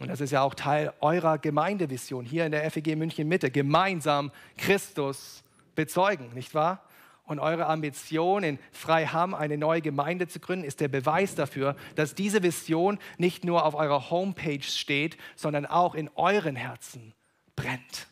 Und 0.00 0.08
das 0.08 0.20
ist 0.20 0.30
ja 0.30 0.42
auch 0.42 0.54
Teil 0.54 0.92
eurer 1.00 1.38
Gemeindevision 1.38 2.24
hier 2.24 2.46
in 2.46 2.52
der 2.52 2.70
FEG 2.70 2.96
München 2.96 3.26
Mitte, 3.28 3.50
gemeinsam 3.50 4.30
Christus 4.56 5.42
bezeugen, 5.74 6.32
nicht 6.34 6.54
wahr? 6.54 6.84
Und 7.24 7.40
eure 7.40 7.66
Ambition, 7.66 8.42
in 8.42 8.58
Freiham 8.72 9.34
eine 9.34 9.58
neue 9.58 9.82
Gemeinde 9.82 10.28
zu 10.28 10.40
gründen, 10.40 10.64
ist 10.64 10.80
der 10.80 10.88
Beweis 10.88 11.34
dafür, 11.34 11.76
dass 11.94 12.14
diese 12.14 12.42
Vision 12.42 12.98
nicht 13.18 13.44
nur 13.44 13.66
auf 13.66 13.74
eurer 13.74 14.08
Homepage 14.08 14.62
steht, 14.62 15.18
sondern 15.36 15.66
auch 15.66 15.94
in 15.94 16.08
euren 16.14 16.56
Herzen 16.56 17.12
brennt. 17.54 18.06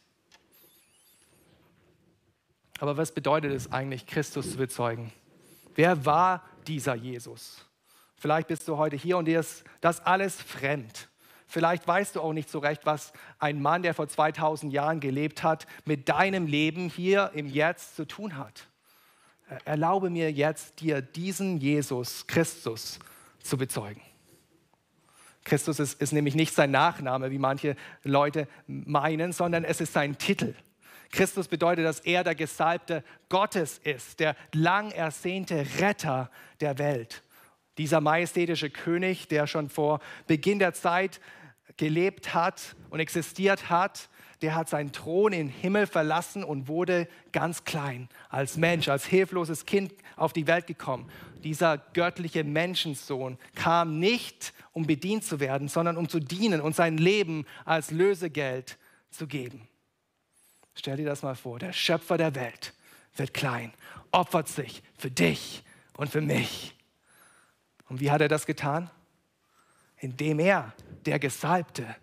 Aber 2.78 2.98
was 2.98 3.12
bedeutet 3.12 3.52
es 3.52 3.72
eigentlich, 3.72 4.06
Christus 4.06 4.50
zu 4.50 4.58
bezeugen? 4.58 5.12
Wer 5.76 6.04
war 6.04 6.42
dieser 6.66 6.94
Jesus? 6.94 7.64
Vielleicht 8.16 8.48
bist 8.48 8.68
du 8.68 8.76
heute 8.76 8.96
hier 8.96 9.16
und 9.16 9.26
dir 9.26 9.40
ist 9.40 9.64
das 9.80 10.04
alles 10.04 10.42
fremd. 10.42 11.08
Vielleicht 11.46 11.86
weißt 11.86 12.16
du 12.16 12.20
auch 12.20 12.32
nicht 12.32 12.50
so 12.50 12.58
recht, 12.58 12.86
was 12.86 13.12
ein 13.38 13.62
Mann, 13.62 13.82
der 13.82 13.94
vor 13.94 14.08
2000 14.08 14.72
Jahren 14.72 15.00
gelebt 15.00 15.42
hat, 15.42 15.66
mit 15.84 16.08
deinem 16.08 16.46
Leben 16.46 16.88
hier 16.88 17.30
im 17.34 17.46
Jetzt 17.46 17.96
zu 17.96 18.04
tun 18.04 18.36
hat. 18.36 18.66
Erlaube 19.64 20.10
mir 20.10 20.32
jetzt, 20.32 20.80
dir 20.80 21.00
diesen 21.00 21.58
Jesus 21.58 22.26
Christus 22.26 22.98
zu 23.42 23.56
bezeugen. 23.56 24.02
Christus 25.44 25.78
ist, 25.78 26.00
ist 26.02 26.12
nämlich 26.12 26.34
nicht 26.34 26.52
sein 26.52 26.72
Nachname, 26.72 27.30
wie 27.30 27.38
manche 27.38 27.76
Leute 28.02 28.48
meinen, 28.66 29.32
sondern 29.32 29.62
es 29.62 29.80
ist 29.80 29.92
sein 29.92 30.18
Titel. 30.18 30.54
Christus 31.12 31.46
bedeutet, 31.46 31.84
dass 31.84 32.00
er 32.00 32.24
der 32.24 32.34
Gesalbte 32.34 33.04
Gottes 33.28 33.78
ist, 33.78 34.18
der 34.18 34.34
lang 34.52 34.90
ersehnte 34.90 35.64
Retter 35.78 36.30
der 36.60 36.78
Welt. 36.78 37.22
Dieser 37.78 38.00
majestätische 38.00 38.70
König, 38.70 39.28
der 39.28 39.46
schon 39.46 39.68
vor 39.68 40.00
Beginn 40.26 40.58
der 40.58 40.72
Zeit 40.74 41.20
gelebt 41.76 42.34
hat 42.34 42.74
und 42.90 43.00
existiert 43.00 43.68
hat, 43.70 44.08
der 44.42 44.54
hat 44.54 44.68
seinen 44.68 44.92
Thron 44.92 45.32
im 45.32 45.48
Himmel 45.48 45.86
verlassen 45.86 46.44
und 46.44 46.68
wurde 46.68 47.08
ganz 47.32 47.64
klein, 47.64 48.08
als 48.28 48.56
Mensch, 48.56 48.88
als 48.88 49.06
hilfloses 49.06 49.64
Kind 49.64 49.94
auf 50.16 50.32
die 50.32 50.46
Welt 50.46 50.66
gekommen. 50.66 51.10
Dieser 51.42 51.78
göttliche 51.78 52.44
Menschensohn 52.44 53.38
kam 53.54 53.98
nicht, 53.98 54.52
um 54.72 54.86
bedient 54.86 55.24
zu 55.24 55.40
werden, 55.40 55.68
sondern 55.68 55.96
um 55.96 56.08
zu 56.08 56.20
dienen 56.20 56.60
und 56.60 56.76
sein 56.76 56.98
Leben 56.98 57.46
als 57.64 57.90
Lösegeld 57.90 58.78
zu 59.10 59.26
geben. 59.26 59.68
Stell 60.74 60.96
dir 60.98 61.06
das 61.06 61.22
mal 61.22 61.34
vor, 61.34 61.58
der 61.58 61.72
Schöpfer 61.72 62.18
der 62.18 62.34
Welt 62.34 62.74
wird 63.16 63.32
klein, 63.32 63.72
opfert 64.12 64.48
sich 64.48 64.82
für 64.98 65.10
dich 65.10 65.62
und 65.96 66.10
für 66.10 66.20
mich. 66.20 66.75
Und 67.88 68.00
wie 68.00 68.10
hat 68.10 68.20
er 68.20 68.28
das 68.28 68.46
getan? 68.46 68.90
Indem 69.98 70.38
er, 70.38 70.72
der 71.04 71.18
Gesalbte, 71.18 71.96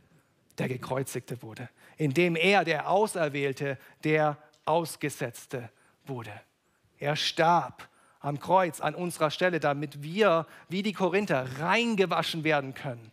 der 0.58 0.68
Gekreuzigte 0.68 1.42
wurde. 1.42 1.70
Indem 1.98 2.36
er, 2.36 2.64
der 2.64 2.90
Auserwählte, 2.90 3.78
der 4.04 4.38
Ausgesetzte 4.66 5.70
wurde. 6.06 6.32
Er 7.00 7.16
starb 7.16 7.88
am 8.20 8.40
Kreuz 8.40 8.80
an 8.80 8.96
unserer 8.96 9.30
Stelle, 9.30 9.60
damit 9.60 10.02
wir, 10.02 10.48
wie 10.70 10.82
die 10.82 10.94
Korinther, 10.94 11.60
reingewaschen 11.60 12.44
werden 12.44 12.74
können. 12.74 13.12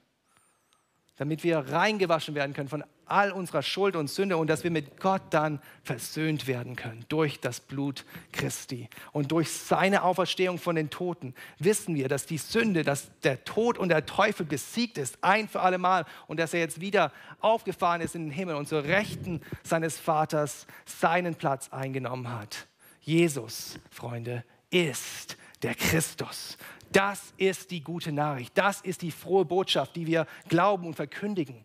Damit 1.16 1.42
wir 1.42 1.58
reingewaschen 1.58 2.34
werden 2.34 2.54
können 2.54 2.68
von 2.68 2.84
all 3.10 3.32
unserer 3.32 3.62
Schuld 3.62 3.96
und 3.96 4.08
Sünde 4.08 4.36
und 4.36 4.48
dass 4.48 4.64
wir 4.64 4.70
mit 4.70 5.00
Gott 5.00 5.22
dann 5.30 5.60
versöhnt 5.82 6.46
werden 6.46 6.76
können 6.76 7.04
durch 7.08 7.40
das 7.40 7.60
Blut 7.60 8.04
Christi. 8.32 8.88
Und 9.12 9.32
durch 9.32 9.50
seine 9.50 10.02
Auferstehung 10.02 10.58
von 10.58 10.76
den 10.76 10.90
Toten 10.90 11.34
wissen 11.58 11.94
wir, 11.94 12.08
dass 12.08 12.26
die 12.26 12.38
Sünde, 12.38 12.84
dass 12.84 13.10
der 13.22 13.44
Tod 13.44 13.78
und 13.78 13.88
der 13.88 14.06
Teufel 14.06 14.46
besiegt 14.46 14.98
ist, 14.98 15.18
ein 15.22 15.48
für 15.48 15.60
alle 15.60 15.78
Mal 15.78 16.06
und 16.26 16.38
dass 16.38 16.54
er 16.54 16.60
jetzt 16.60 16.80
wieder 16.80 17.12
aufgefahren 17.40 18.00
ist 18.00 18.14
in 18.14 18.26
den 18.26 18.32
Himmel 18.32 18.54
und 18.54 18.68
zur 18.68 18.84
Rechten 18.84 19.40
seines 19.62 19.98
Vaters 19.98 20.66
seinen 20.84 21.34
Platz 21.34 21.68
eingenommen 21.70 22.30
hat. 22.30 22.68
Jesus, 23.00 23.78
Freunde, 23.90 24.44
ist 24.70 25.36
der 25.62 25.74
Christus. 25.74 26.56
Das 26.92 27.32
ist 27.36 27.70
die 27.70 27.82
gute 27.82 28.12
Nachricht. 28.12 28.56
Das 28.56 28.80
ist 28.80 29.02
die 29.02 29.10
frohe 29.10 29.44
Botschaft, 29.44 29.96
die 29.96 30.06
wir 30.06 30.26
glauben 30.48 30.86
und 30.86 30.94
verkündigen 30.94 31.64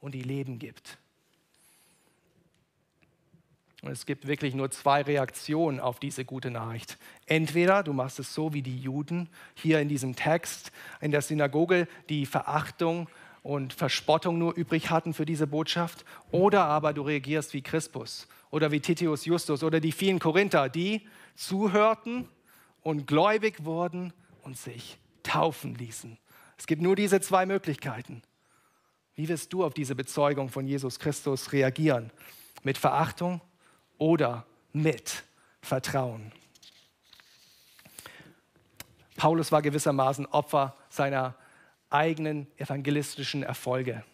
und 0.00 0.14
die 0.14 0.22
Leben 0.22 0.58
gibt. 0.58 0.98
Und 3.82 3.92
es 3.92 4.04
gibt 4.04 4.26
wirklich 4.26 4.54
nur 4.54 4.70
zwei 4.70 5.02
Reaktionen 5.02 5.80
auf 5.80 6.00
diese 6.00 6.24
gute 6.24 6.50
Nachricht. 6.50 6.98
Entweder 7.26 7.82
du 7.82 7.92
machst 7.94 8.18
es 8.18 8.34
so 8.34 8.52
wie 8.52 8.62
die 8.62 8.78
Juden 8.78 9.28
hier 9.54 9.80
in 9.80 9.88
diesem 9.88 10.16
Text 10.16 10.70
in 11.00 11.10
der 11.10 11.22
Synagoge, 11.22 11.88
die 12.10 12.26
Verachtung 12.26 13.08
und 13.42 13.72
Verspottung 13.72 14.38
nur 14.38 14.54
übrig 14.54 14.90
hatten 14.90 15.14
für 15.14 15.24
diese 15.24 15.46
Botschaft, 15.46 16.04
oder 16.30 16.64
aber 16.64 16.92
du 16.92 17.02
reagierst 17.02 17.54
wie 17.54 17.62
Crispus 17.62 18.28
oder 18.50 18.70
wie 18.70 18.80
Titius 18.80 19.24
Justus 19.24 19.62
oder 19.62 19.80
die 19.80 19.92
vielen 19.92 20.18
Korinther, 20.18 20.68
die 20.68 21.06
zuhörten 21.34 22.28
und 22.82 23.06
gläubig 23.06 23.64
wurden 23.64 24.12
und 24.42 24.58
sich 24.58 24.98
taufen 25.22 25.74
ließen. 25.74 26.18
Es 26.58 26.66
gibt 26.66 26.82
nur 26.82 26.96
diese 26.96 27.22
zwei 27.22 27.46
Möglichkeiten. 27.46 28.20
Wie 29.14 29.28
wirst 29.28 29.52
du 29.52 29.64
auf 29.64 29.74
diese 29.74 29.94
Bezeugung 29.94 30.48
von 30.48 30.66
Jesus 30.66 30.98
Christus 30.98 31.52
reagieren? 31.52 32.10
Mit 32.62 32.78
Verachtung 32.78 33.40
oder 33.98 34.46
mit 34.72 35.24
Vertrauen? 35.60 36.32
Paulus 39.16 39.52
war 39.52 39.60
gewissermaßen 39.60 40.26
Opfer 40.26 40.74
seiner 40.88 41.34
eigenen 41.90 42.46
evangelistischen 42.56 43.42
Erfolge. 43.42 44.04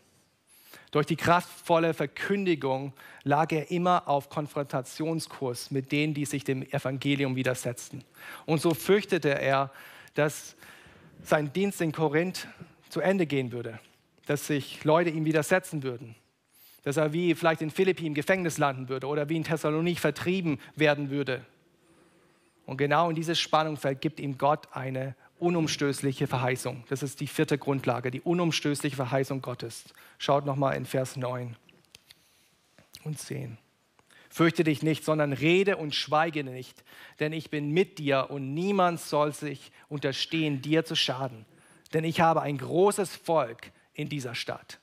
Durch 0.90 1.06
die 1.06 1.16
kraftvolle 1.16 1.94
Verkündigung 1.94 2.92
lag 3.22 3.52
er 3.52 3.70
immer 3.70 4.08
auf 4.08 4.28
Konfrontationskurs 4.30 5.70
mit 5.70 5.92
denen, 5.92 6.14
die 6.14 6.24
sich 6.24 6.42
dem 6.42 6.62
Evangelium 6.62 7.36
widersetzten. 7.36 8.02
Und 8.46 8.60
so 8.60 8.72
fürchtete 8.72 9.40
er, 9.40 9.70
dass 10.14 10.56
sein 11.22 11.52
Dienst 11.52 11.80
in 11.80 11.92
Korinth 11.92 12.48
zu 12.88 13.00
Ende 13.00 13.26
gehen 13.26 13.52
würde 13.52 13.78
dass 14.26 14.46
sich 14.46 14.84
Leute 14.84 15.10
ihm 15.10 15.24
widersetzen 15.24 15.82
würden. 15.82 16.14
Dass 16.82 16.98
er 16.98 17.12
wie 17.12 17.34
vielleicht 17.34 17.62
in 17.62 17.70
Philippi 17.70 18.06
im 18.06 18.14
Gefängnis 18.14 18.58
landen 18.58 18.88
würde 18.88 19.06
oder 19.06 19.28
wie 19.28 19.36
in 19.36 19.44
Thessalonik 19.44 19.98
vertrieben 19.98 20.60
werden 20.76 21.10
würde. 21.10 21.44
Und 22.66 22.76
genau 22.76 23.08
in 23.08 23.16
diese 23.16 23.34
Spannung 23.34 23.76
vergibt 23.76 24.20
ihm 24.20 24.38
Gott 24.38 24.68
eine 24.72 25.14
unumstößliche 25.38 26.26
Verheißung. 26.26 26.84
Das 26.88 27.02
ist 27.02 27.20
die 27.20 27.26
vierte 27.26 27.58
Grundlage, 27.58 28.10
die 28.10 28.20
unumstößliche 28.20 28.96
Verheißung 28.96 29.42
Gottes. 29.42 29.84
Schaut 30.18 30.46
nochmal 30.46 30.76
in 30.76 30.84
Vers 30.84 31.16
9 31.16 31.56
und 33.04 33.18
10. 33.18 33.58
Fürchte 34.30 34.64
dich 34.64 34.82
nicht, 34.82 35.04
sondern 35.04 35.32
rede 35.32 35.76
und 35.76 35.94
schweige 35.94 36.44
nicht, 36.44 36.84
denn 37.20 37.32
ich 37.32 37.48
bin 37.48 37.70
mit 37.70 37.98
dir 37.98 38.26
und 38.30 38.52
niemand 38.52 39.00
soll 39.00 39.32
sich 39.32 39.72
unterstehen, 39.88 40.60
dir 40.60 40.84
zu 40.84 40.94
schaden. 40.94 41.46
Denn 41.94 42.04
ich 42.04 42.20
habe 42.20 42.42
ein 42.42 42.58
großes 42.58 43.16
Volk, 43.16 43.70
in 43.96 44.08
dieser 44.08 44.34
Stadt. 44.34 44.78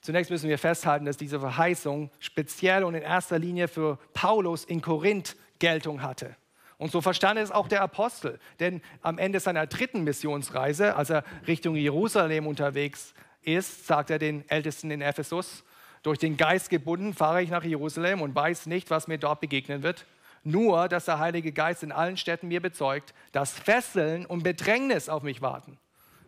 Zunächst 0.00 0.30
müssen 0.30 0.48
wir 0.48 0.58
festhalten, 0.58 1.04
dass 1.04 1.16
diese 1.16 1.40
Verheißung 1.40 2.10
speziell 2.20 2.84
und 2.84 2.94
in 2.94 3.02
erster 3.02 3.38
Linie 3.38 3.66
für 3.66 3.98
Paulus 4.14 4.64
in 4.64 4.80
Korinth 4.80 5.36
Geltung 5.58 6.00
hatte. 6.00 6.36
Und 6.78 6.92
so 6.92 7.00
verstand 7.00 7.38
es 7.40 7.50
auch 7.50 7.68
der 7.68 7.82
Apostel, 7.82 8.38
denn 8.60 8.82
am 9.02 9.18
Ende 9.18 9.40
seiner 9.40 9.66
dritten 9.66 10.04
Missionsreise, 10.04 10.94
als 10.94 11.10
er 11.10 11.24
Richtung 11.46 11.74
Jerusalem 11.74 12.46
unterwegs 12.46 13.14
ist, 13.42 13.86
sagt 13.86 14.10
er 14.10 14.18
den 14.18 14.48
Ältesten 14.48 14.90
in 14.90 15.00
Ephesus, 15.00 15.64
durch 16.02 16.18
den 16.18 16.36
Geist 16.36 16.70
gebunden 16.70 17.14
fahre 17.14 17.42
ich 17.42 17.50
nach 17.50 17.64
Jerusalem 17.64 18.20
und 18.22 18.34
weiß 18.34 18.66
nicht, 18.66 18.90
was 18.90 19.08
mir 19.08 19.18
dort 19.18 19.40
begegnen 19.40 19.82
wird. 19.82 20.06
Nur, 20.44 20.86
dass 20.86 21.06
der 21.06 21.18
Heilige 21.18 21.50
Geist 21.50 21.82
in 21.82 21.90
allen 21.90 22.16
Städten 22.16 22.46
mir 22.46 22.60
bezeugt, 22.60 23.12
dass 23.32 23.58
Fesseln 23.58 24.24
und 24.24 24.44
Bedrängnis 24.44 25.08
auf 25.08 25.24
mich 25.24 25.42
warten. 25.42 25.78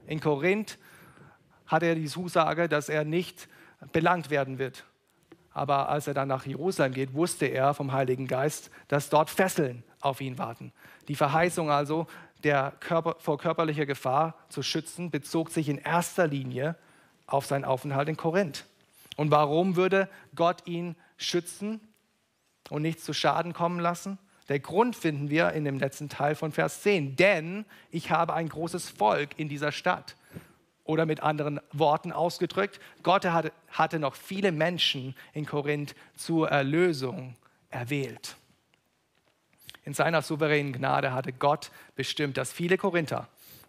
In 0.08 0.20
Korinth 0.20 0.78
hat 1.66 1.82
er 1.82 1.94
die 1.94 2.06
Zusage, 2.06 2.68
dass 2.68 2.88
er 2.88 3.04
nicht 3.04 3.46
belangt 3.92 4.30
werden 4.30 4.58
wird. 4.58 4.84
Aber 5.52 5.88
als 5.88 6.06
er 6.06 6.14
dann 6.14 6.28
nach 6.28 6.46
Jerusalem 6.46 6.94
geht, 6.94 7.14
wusste 7.14 7.46
er 7.46 7.74
vom 7.74 7.92
Heiligen 7.92 8.26
Geist, 8.26 8.70
dass 8.88 9.10
dort 9.10 9.28
Fesseln 9.28 9.84
auf 10.00 10.20
ihn 10.20 10.38
warten. 10.38 10.72
Die 11.08 11.14
Verheißung 11.14 11.70
also, 11.70 12.06
der 12.42 12.72
Körper, 12.80 13.16
vor 13.18 13.38
körperlicher 13.38 13.84
Gefahr 13.84 14.34
zu 14.48 14.62
schützen, 14.62 15.10
bezog 15.10 15.50
sich 15.50 15.68
in 15.68 15.78
erster 15.78 16.26
Linie 16.26 16.76
auf 17.26 17.44
seinen 17.44 17.64
Aufenthalt 17.64 18.08
in 18.08 18.16
Korinth. 18.16 18.64
Und 19.16 19.30
warum 19.30 19.76
würde 19.76 20.08
Gott 20.34 20.66
ihn 20.66 20.96
schützen 21.16 21.80
und 22.70 22.82
nicht 22.82 23.00
zu 23.00 23.12
Schaden 23.12 23.52
kommen 23.52 23.80
lassen? 23.80 24.18
Der 24.48 24.60
Grund 24.60 24.96
finden 24.96 25.30
wir 25.30 25.52
in 25.52 25.64
dem 25.64 25.78
letzten 25.78 26.08
Teil 26.08 26.34
von 26.34 26.52
Vers 26.52 26.82
10. 26.82 27.16
Denn 27.16 27.64
ich 27.90 28.10
habe 28.10 28.34
ein 28.34 28.48
großes 28.48 28.88
Volk 28.88 29.38
in 29.38 29.48
dieser 29.48 29.72
Stadt. 29.72 30.16
Oder 30.84 31.04
mit 31.04 31.22
anderen 31.22 31.60
Worten 31.72 32.12
ausgedrückt, 32.12 32.80
Gott 33.02 33.26
hatte 33.26 33.98
noch 33.98 34.14
viele 34.14 34.52
Menschen 34.52 35.14
in 35.34 35.44
Korinth 35.44 35.94
zur 36.16 36.48
Erlösung 36.48 37.36
erwählt. 37.68 38.36
In 39.84 39.92
seiner 39.92 40.22
souveränen 40.22 40.72
Gnade 40.72 41.12
hatte 41.12 41.32
Gott 41.32 41.70
bestimmt, 41.94 42.38
dass 42.38 42.52
viele 42.52 42.78
Korinther 42.78 43.28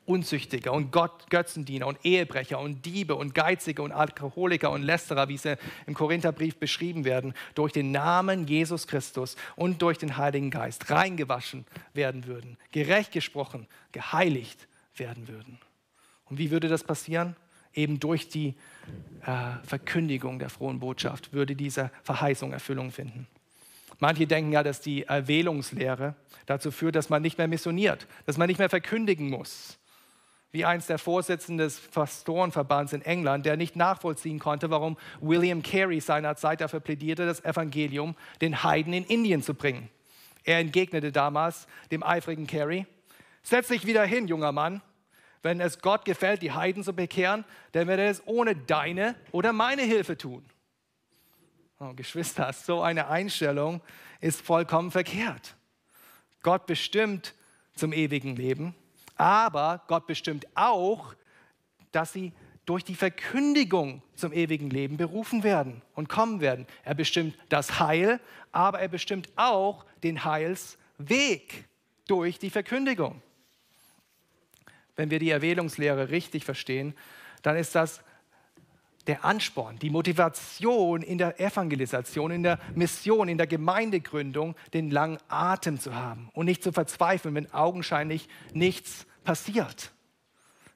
Unzüchtige 0.09 0.71
und 0.71 0.91
Gott, 0.91 1.29
Götzendiener 1.29 1.85
und 1.85 1.99
Ehebrecher 2.03 2.59
und 2.59 2.83
Diebe 2.83 3.13
und 3.13 3.35
Geizige 3.35 3.83
und 3.83 3.91
Alkoholiker 3.91 4.71
und 4.71 4.81
Lästerer, 4.81 5.29
wie 5.29 5.37
sie 5.37 5.55
im 5.85 5.93
Korintherbrief 5.93 6.57
beschrieben 6.57 7.05
werden, 7.05 7.35
durch 7.53 7.73
den 7.73 7.91
Namen 7.91 8.47
Jesus 8.47 8.87
Christus 8.87 9.35
und 9.55 9.83
durch 9.83 9.99
den 9.99 10.17
Heiligen 10.17 10.49
Geist 10.49 10.89
reingewaschen 10.89 11.63
werden 11.93 12.25
würden, 12.25 12.57
gerecht 12.71 13.11
gesprochen, 13.11 13.67
geheiligt 13.91 14.67
werden 14.95 15.27
würden. 15.27 15.59
Und 16.25 16.39
wie 16.39 16.49
würde 16.49 16.69
das 16.69 16.83
passieren? 16.83 17.35
Eben 17.75 17.99
durch 17.99 18.29
die 18.29 18.55
äh, 19.27 19.63
Verkündigung 19.63 20.39
der 20.39 20.49
frohen 20.49 20.79
Botschaft 20.79 21.33
würde 21.33 21.55
diese 21.55 21.91
Verheißung 22.01 22.51
Erfüllung 22.51 22.89
finden. 22.89 23.27
Manche 23.99 24.25
denken 24.25 24.53
ja, 24.53 24.63
dass 24.63 24.81
die 24.81 25.03
Erwählungslehre 25.03 26.15
dazu 26.47 26.71
führt, 26.71 26.95
dass 26.95 27.09
man 27.09 27.21
nicht 27.21 27.37
mehr 27.37 27.47
missioniert, 27.47 28.07
dass 28.25 28.37
man 28.37 28.47
nicht 28.47 28.57
mehr 28.57 28.69
verkündigen 28.69 29.29
muss 29.29 29.78
wie 30.51 30.65
einst 30.65 30.89
der 30.89 30.97
Vorsitzende 30.97 31.65
des 31.65 31.79
Pastorenverbands 31.79 32.93
in 32.93 33.01
England, 33.03 33.45
der 33.45 33.55
nicht 33.55 33.75
nachvollziehen 33.75 34.39
konnte, 34.39 34.69
warum 34.69 34.97
William 35.21 35.61
Carey 35.61 35.99
seinerzeit 35.99 36.61
dafür 36.61 36.79
plädierte, 36.79 37.25
das 37.25 37.43
Evangelium 37.43 38.15
den 38.41 38.63
Heiden 38.63 38.93
in 38.93 39.03
Indien 39.03 39.43
zu 39.43 39.53
bringen. 39.53 39.89
Er 40.43 40.59
entgegnete 40.59 41.11
damals 41.11 41.67
dem 41.91 42.01
eifrigen 42.01 42.47
Carey, 42.47 42.87
setz 43.43 43.67
dich 43.67 43.85
wieder 43.85 44.03
hin, 44.05 44.27
junger 44.27 44.51
Mann. 44.51 44.81
wenn 45.41 45.61
es 45.61 45.79
Gott 45.79 46.05
gefällt, 46.05 46.41
die 46.41 46.51
Heiden 46.51 46.83
zu 46.83 46.93
bekehren, 46.93 47.45
dann 47.71 47.87
wird 47.87 47.99
er 47.99 48.09
es 48.09 48.21
ohne 48.25 48.55
deine 48.55 49.15
oder 49.31 49.53
meine 49.53 49.83
Hilfe 49.83 50.17
tun. 50.17 50.43
Oh, 51.79 51.93
Geschwister, 51.93 52.51
so 52.51 52.81
eine 52.81 53.07
Einstellung 53.07 53.81
ist 54.19 54.41
vollkommen 54.41 54.91
verkehrt. 54.91 55.55
Gott 56.41 56.65
bestimmt 56.65 57.33
zum 57.73 57.93
ewigen 57.93 58.35
Leben, 58.35 58.75
aber 59.19 59.83
Gott 59.87 60.07
bestimmt 60.07 60.47
auch, 60.55 61.13
dass 61.91 62.13
sie 62.13 62.31
durch 62.65 62.83
die 62.83 62.95
Verkündigung 62.95 64.01
zum 64.15 64.31
ewigen 64.31 64.69
Leben 64.69 64.95
berufen 64.95 65.43
werden 65.43 65.81
und 65.93 66.07
kommen 66.07 66.39
werden. 66.39 66.65
Er 66.83 66.95
bestimmt 66.95 67.35
das 67.49 67.79
Heil, 67.79 68.19
aber 68.51 68.79
er 68.79 68.87
bestimmt 68.87 69.27
auch 69.35 69.85
den 70.03 70.23
Heilsweg 70.23 71.67
durch 72.07 72.39
die 72.39 72.49
Verkündigung. 72.49 73.21
Wenn 74.95 75.09
wir 75.09 75.19
die 75.19 75.31
Erwählungslehre 75.31 76.09
richtig 76.09 76.45
verstehen, 76.45 76.95
dann 77.41 77.57
ist 77.57 77.75
das 77.75 78.01
der 79.07 79.25
Ansporn, 79.25 79.79
die 79.79 79.89
Motivation 79.89 81.01
in 81.01 81.17
der 81.17 81.39
Evangelisation, 81.39 82.31
in 82.31 82.43
der 82.43 82.59
Mission, 82.75 83.27
in 83.27 83.37
der 83.37 83.47
Gemeindegründung, 83.47 84.55
den 84.73 84.91
langen 84.91 85.17
Atem 85.27 85.79
zu 85.79 85.95
haben 85.95 86.29
und 86.33 86.45
nicht 86.45 86.63
zu 86.63 86.71
verzweifeln, 86.71 87.33
wenn 87.33 87.51
augenscheinlich 87.51 88.29
nichts 88.53 89.07
passiert. 89.29 89.91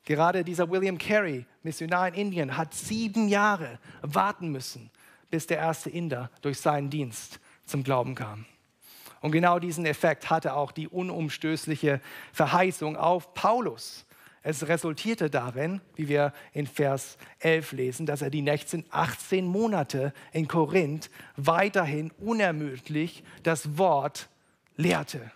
Gerade 0.06 0.44
dieser 0.44 0.70
William 0.70 1.00
Carey, 1.00 1.48
Missionar 1.64 2.10
in 2.10 2.14
Indien, 2.14 2.56
hat 2.56 2.72
sieben 2.72 3.28
Jahre 3.28 3.80
warten 4.04 4.50
müssen, 4.50 4.92
bis 5.32 5.48
der 5.48 5.58
erste 5.58 5.90
Inder 5.90 6.30
durch 6.44 6.60
seinen 6.60 6.92
Dienst 6.92 7.40
zum 7.66 7.84
Glauben 7.84 8.14
kam. 8.14 8.46
Und 9.22 9.32
genau 9.32 9.58
diesen 9.58 9.88
Effekt 9.88 10.30
hatte 10.30 10.54
auch 10.54 10.72
die 10.72 10.88
unumstößliche 10.88 12.00
Verheißung 12.32 12.96
auf 12.96 13.34
Paulus. 13.34 14.06
Es 14.44 14.68
resultierte 14.68 15.32
darin, 15.32 15.82
wie 15.96 16.08
wir 16.08 16.32
in 16.52 16.68
Vers 16.68 17.18
11 17.40 17.72
lesen, 17.72 18.06
dass 18.06 18.22
er 18.22 18.30
die 18.30 18.44
nächsten 18.44 18.86
18 18.92 19.48
Monate 19.48 20.14
in 20.32 20.48
Korinth 20.48 21.10
weiterhin 21.38 22.12
unermüdlich 22.20 23.24
das 23.42 23.80
Wort 23.80 24.30
lehrte. 24.76 25.32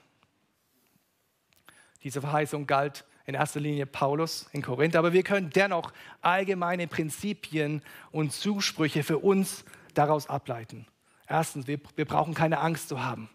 Diese 2.04 2.22
Verheißung 2.22 2.68
galt 2.68 3.07
in 3.28 3.36
erster 3.36 3.60
Linie 3.60 3.86
Paulus 3.86 4.48
in 4.54 4.62
Korinth, 4.62 4.96
aber 4.96 5.14
wir 5.14 5.22
können 5.22 5.50
dennoch 5.50 5.92
allgemeine 6.22 6.88
Prinzipien 6.88 7.84
und 8.12 8.32
Zusprüche 8.32 9.04
für 9.04 9.20
uns 9.20 9.66
daraus 9.94 10.28
ableiten. 10.28 10.88
Erstens, 11.28 11.68
wir, 11.68 11.80
wir 11.98 12.06
brauchen 12.06 12.34
keine 12.34 12.60
Angst 12.60 12.88
zu 12.88 13.04
haben. 13.04 13.30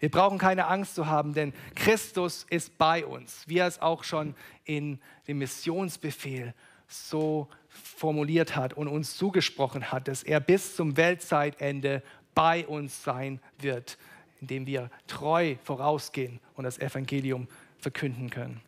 Wir 0.00 0.10
brauchen 0.10 0.38
keine 0.38 0.66
Angst 0.66 0.96
zu 0.96 1.06
haben, 1.06 1.34
denn 1.34 1.52
Christus 1.76 2.46
ist 2.50 2.78
bei 2.78 3.06
uns, 3.06 3.44
wie 3.46 3.58
er 3.58 3.68
es 3.68 3.80
auch 3.80 4.02
schon 4.02 4.34
in 4.64 5.00
dem 5.28 5.38
Missionsbefehl 5.38 6.52
so 6.88 7.48
formuliert 7.68 8.56
hat 8.56 8.74
und 8.74 8.88
uns 8.88 9.16
zugesprochen 9.16 9.92
hat, 9.92 10.08
dass 10.08 10.24
er 10.24 10.40
bis 10.40 10.74
zum 10.74 10.96
Weltzeitende 10.96 12.02
bei 12.34 12.66
uns 12.66 13.04
sein 13.04 13.40
wird, 13.58 13.98
indem 14.40 14.66
wir 14.66 14.90
treu 15.06 15.56
vorausgehen 15.62 16.40
und 16.54 16.64
das 16.64 16.78
Evangelium 16.78 17.46
verkünden 17.78 18.30
können. 18.30 18.60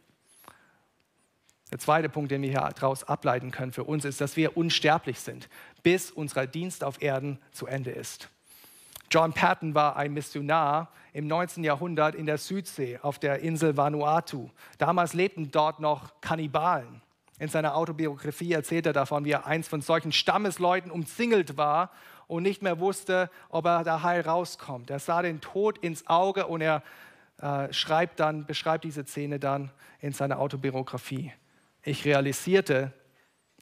Der 1.71 1.79
zweite 1.79 2.09
Punkt, 2.09 2.31
den 2.31 2.43
wir 2.43 2.51
hier 2.51 2.69
daraus 2.75 3.05
ableiten 3.05 3.51
können 3.51 3.73
für 3.73 3.85
uns, 3.85 4.05
ist, 4.05 4.21
dass 4.21 4.37
wir 4.37 4.57
unsterblich 4.57 5.21
sind, 5.21 5.49
bis 5.83 6.11
unser 6.11 6.47
Dienst 6.47 6.83
auf 6.83 7.01
Erden 7.01 7.39
zu 7.53 7.67
Ende 7.67 7.91
ist. 7.91 8.29
John 9.11 9.33
Patton 9.33 9.75
war 9.75 9.97
ein 9.97 10.13
Missionar 10.13 10.93
im 11.13 11.27
19. 11.27 11.65
Jahrhundert 11.65 12.15
in 12.15 12.27
der 12.27 12.39
Südsee 12.39 12.99
auf 13.03 13.19
der 13.19 13.41
Insel 13.41 13.77
Vanuatu. 13.77 14.51
Damals 14.79 15.15
lebten 15.15 15.51
dort 15.51 15.81
noch 15.81 16.21
Kannibalen. 16.21 17.03
In 17.41 17.49
seiner 17.49 17.75
Autobiografie 17.75 18.53
erzählt 18.53 18.87
er 18.87 18.93
davon, 18.93 19.25
wie 19.25 19.33
er 19.33 19.47
einst 19.47 19.69
von 19.69 19.81
solchen 19.81 20.13
Stammesleuten 20.13 20.91
umzingelt 20.91 21.57
war 21.57 21.91
und 22.27 22.43
nicht 22.43 22.63
mehr 22.63 22.79
wusste, 22.79 23.31
ob 23.49 23.65
er 23.65 23.83
da 23.83 24.03
heil 24.03 24.21
rauskommt. 24.21 24.91
Er 24.91 24.99
sah 24.99 25.23
den 25.23 25.41
Tod 25.41 25.79
ins 25.79 26.07
Auge 26.07 26.47
und 26.47 26.61
er 26.61 26.83
äh, 27.41 27.73
schreibt 27.73 28.21
dann, 28.21 28.47
beschreibt 28.47 28.85
diese 28.85 29.05
Szene 29.05 29.41
dann 29.41 29.71
in 30.01 30.13
seiner 30.13 30.39
Autobiografie. 30.39 31.33
Ich 31.83 32.05
realisierte 32.05 32.93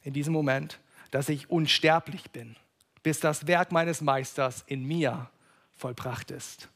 in 0.02 0.12
diesem 0.12 0.33
Moment, 0.33 0.78
dass 1.11 1.28
ich 1.28 1.50
unsterblich 1.50 2.31
bin, 2.31 2.57
bis 3.02 3.20
das 3.20 3.46
Werk 3.46 3.72
meines 3.72 4.00
Meisters 4.00 4.64
in 4.66 4.85
mir 4.85 5.31
vollbracht 5.74 6.31
ist. 6.31 6.68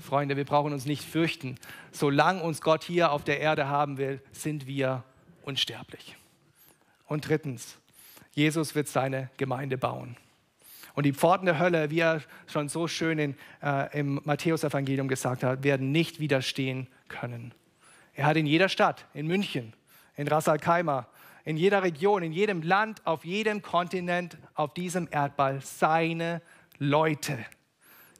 Freunde, 0.00 0.36
wir 0.36 0.44
brauchen 0.44 0.72
uns 0.72 0.86
nicht 0.86 1.04
fürchten. 1.04 1.56
Solange 1.90 2.42
uns 2.42 2.62
Gott 2.62 2.82
hier 2.82 3.12
auf 3.12 3.24
der 3.24 3.40
Erde 3.40 3.68
haben 3.68 3.98
will, 3.98 4.22
sind 4.32 4.66
wir 4.66 5.04
unsterblich. 5.42 6.16
Und 7.06 7.28
drittens, 7.28 7.76
Jesus 8.32 8.74
wird 8.74 8.88
seine 8.88 9.30
Gemeinde 9.36 9.76
bauen. 9.76 10.16
Und 10.94 11.04
die 11.04 11.12
Pforten 11.12 11.46
der 11.46 11.58
Hölle, 11.58 11.90
wie 11.90 12.00
er 12.00 12.22
schon 12.46 12.68
so 12.68 12.86
schön 12.86 13.18
in, 13.18 13.36
äh, 13.62 13.98
im 13.98 14.20
Matthäusevangelium 14.24 15.08
gesagt 15.08 15.42
hat, 15.42 15.62
werden 15.62 15.92
nicht 15.92 16.20
widerstehen 16.20 16.86
können. 17.08 17.54
Er 18.14 18.26
hat 18.26 18.36
in 18.36 18.46
jeder 18.46 18.68
Stadt, 18.68 19.06
in 19.14 19.26
München, 19.26 19.72
in 20.16 20.28
Ras 20.28 20.48
Al 20.48 20.58
Khaimah, 20.58 21.06
in 21.44 21.56
jeder 21.56 21.82
Region, 21.82 22.22
in 22.22 22.32
jedem 22.32 22.62
Land, 22.62 23.04
auf 23.06 23.24
jedem 23.24 23.62
Kontinent, 23.62 24.38
auf 24.54 24.74
diesem 24.74 25.08
Erdball 25.10 25.60
seine 25.60 26.40
Leute, 26.78 27.38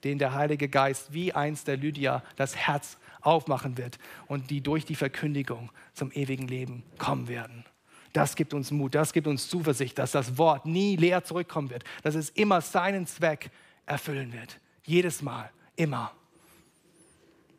denen 0.03 0.19
der 0.19 0.35
Heilige 0.35 0.69
Geist 0.69 1.13
wie 1.13 1.33
einst 1.33 1.69
der 1.69 1.77
Lydia 1.77 2.23
das 2.37 2.57
Herz 2.57 2.99
aufmachen 3.21 3.79
wird 3.79 3.99
und 4.27 4.51
die 4.51 4.61
durch 4.61 4.85
die 4.85 4.97
Verkündigung 4.97 5.71
zum 5.95 6.11
ewigen 6.13 6.49
Leben 6.49 6.83
kommen 6.99 7.29
werden. 7.29 7.65
Das 8.13 8.37
gibt 8.37 8.53
uns 8.53 8.71
Mut, 8.71 8.95
das 8.95 9.13
gibt 9.13 9.27
uns 9.27 9.49
Zuversicht, 9.49 9.99
dass 9.99 10.13
das 10.13 10.37
Wort 10.37 10.67
nie 10.67 10.97
leer 10.97 11.25
zurückkommen 11.25 11.71
wird, 11.71 11.85
dass 12.03 12.15
es 12.15 12.31
immer 12.31 12.61
seinen 12.61 13.07
Zweck 13.07 13.51
erfüllen 13.87 14.33
wird. 14.33 14.59
Jedes 14.85 15.23
Mal, 15.23 15.51
immer. 15.77 16.13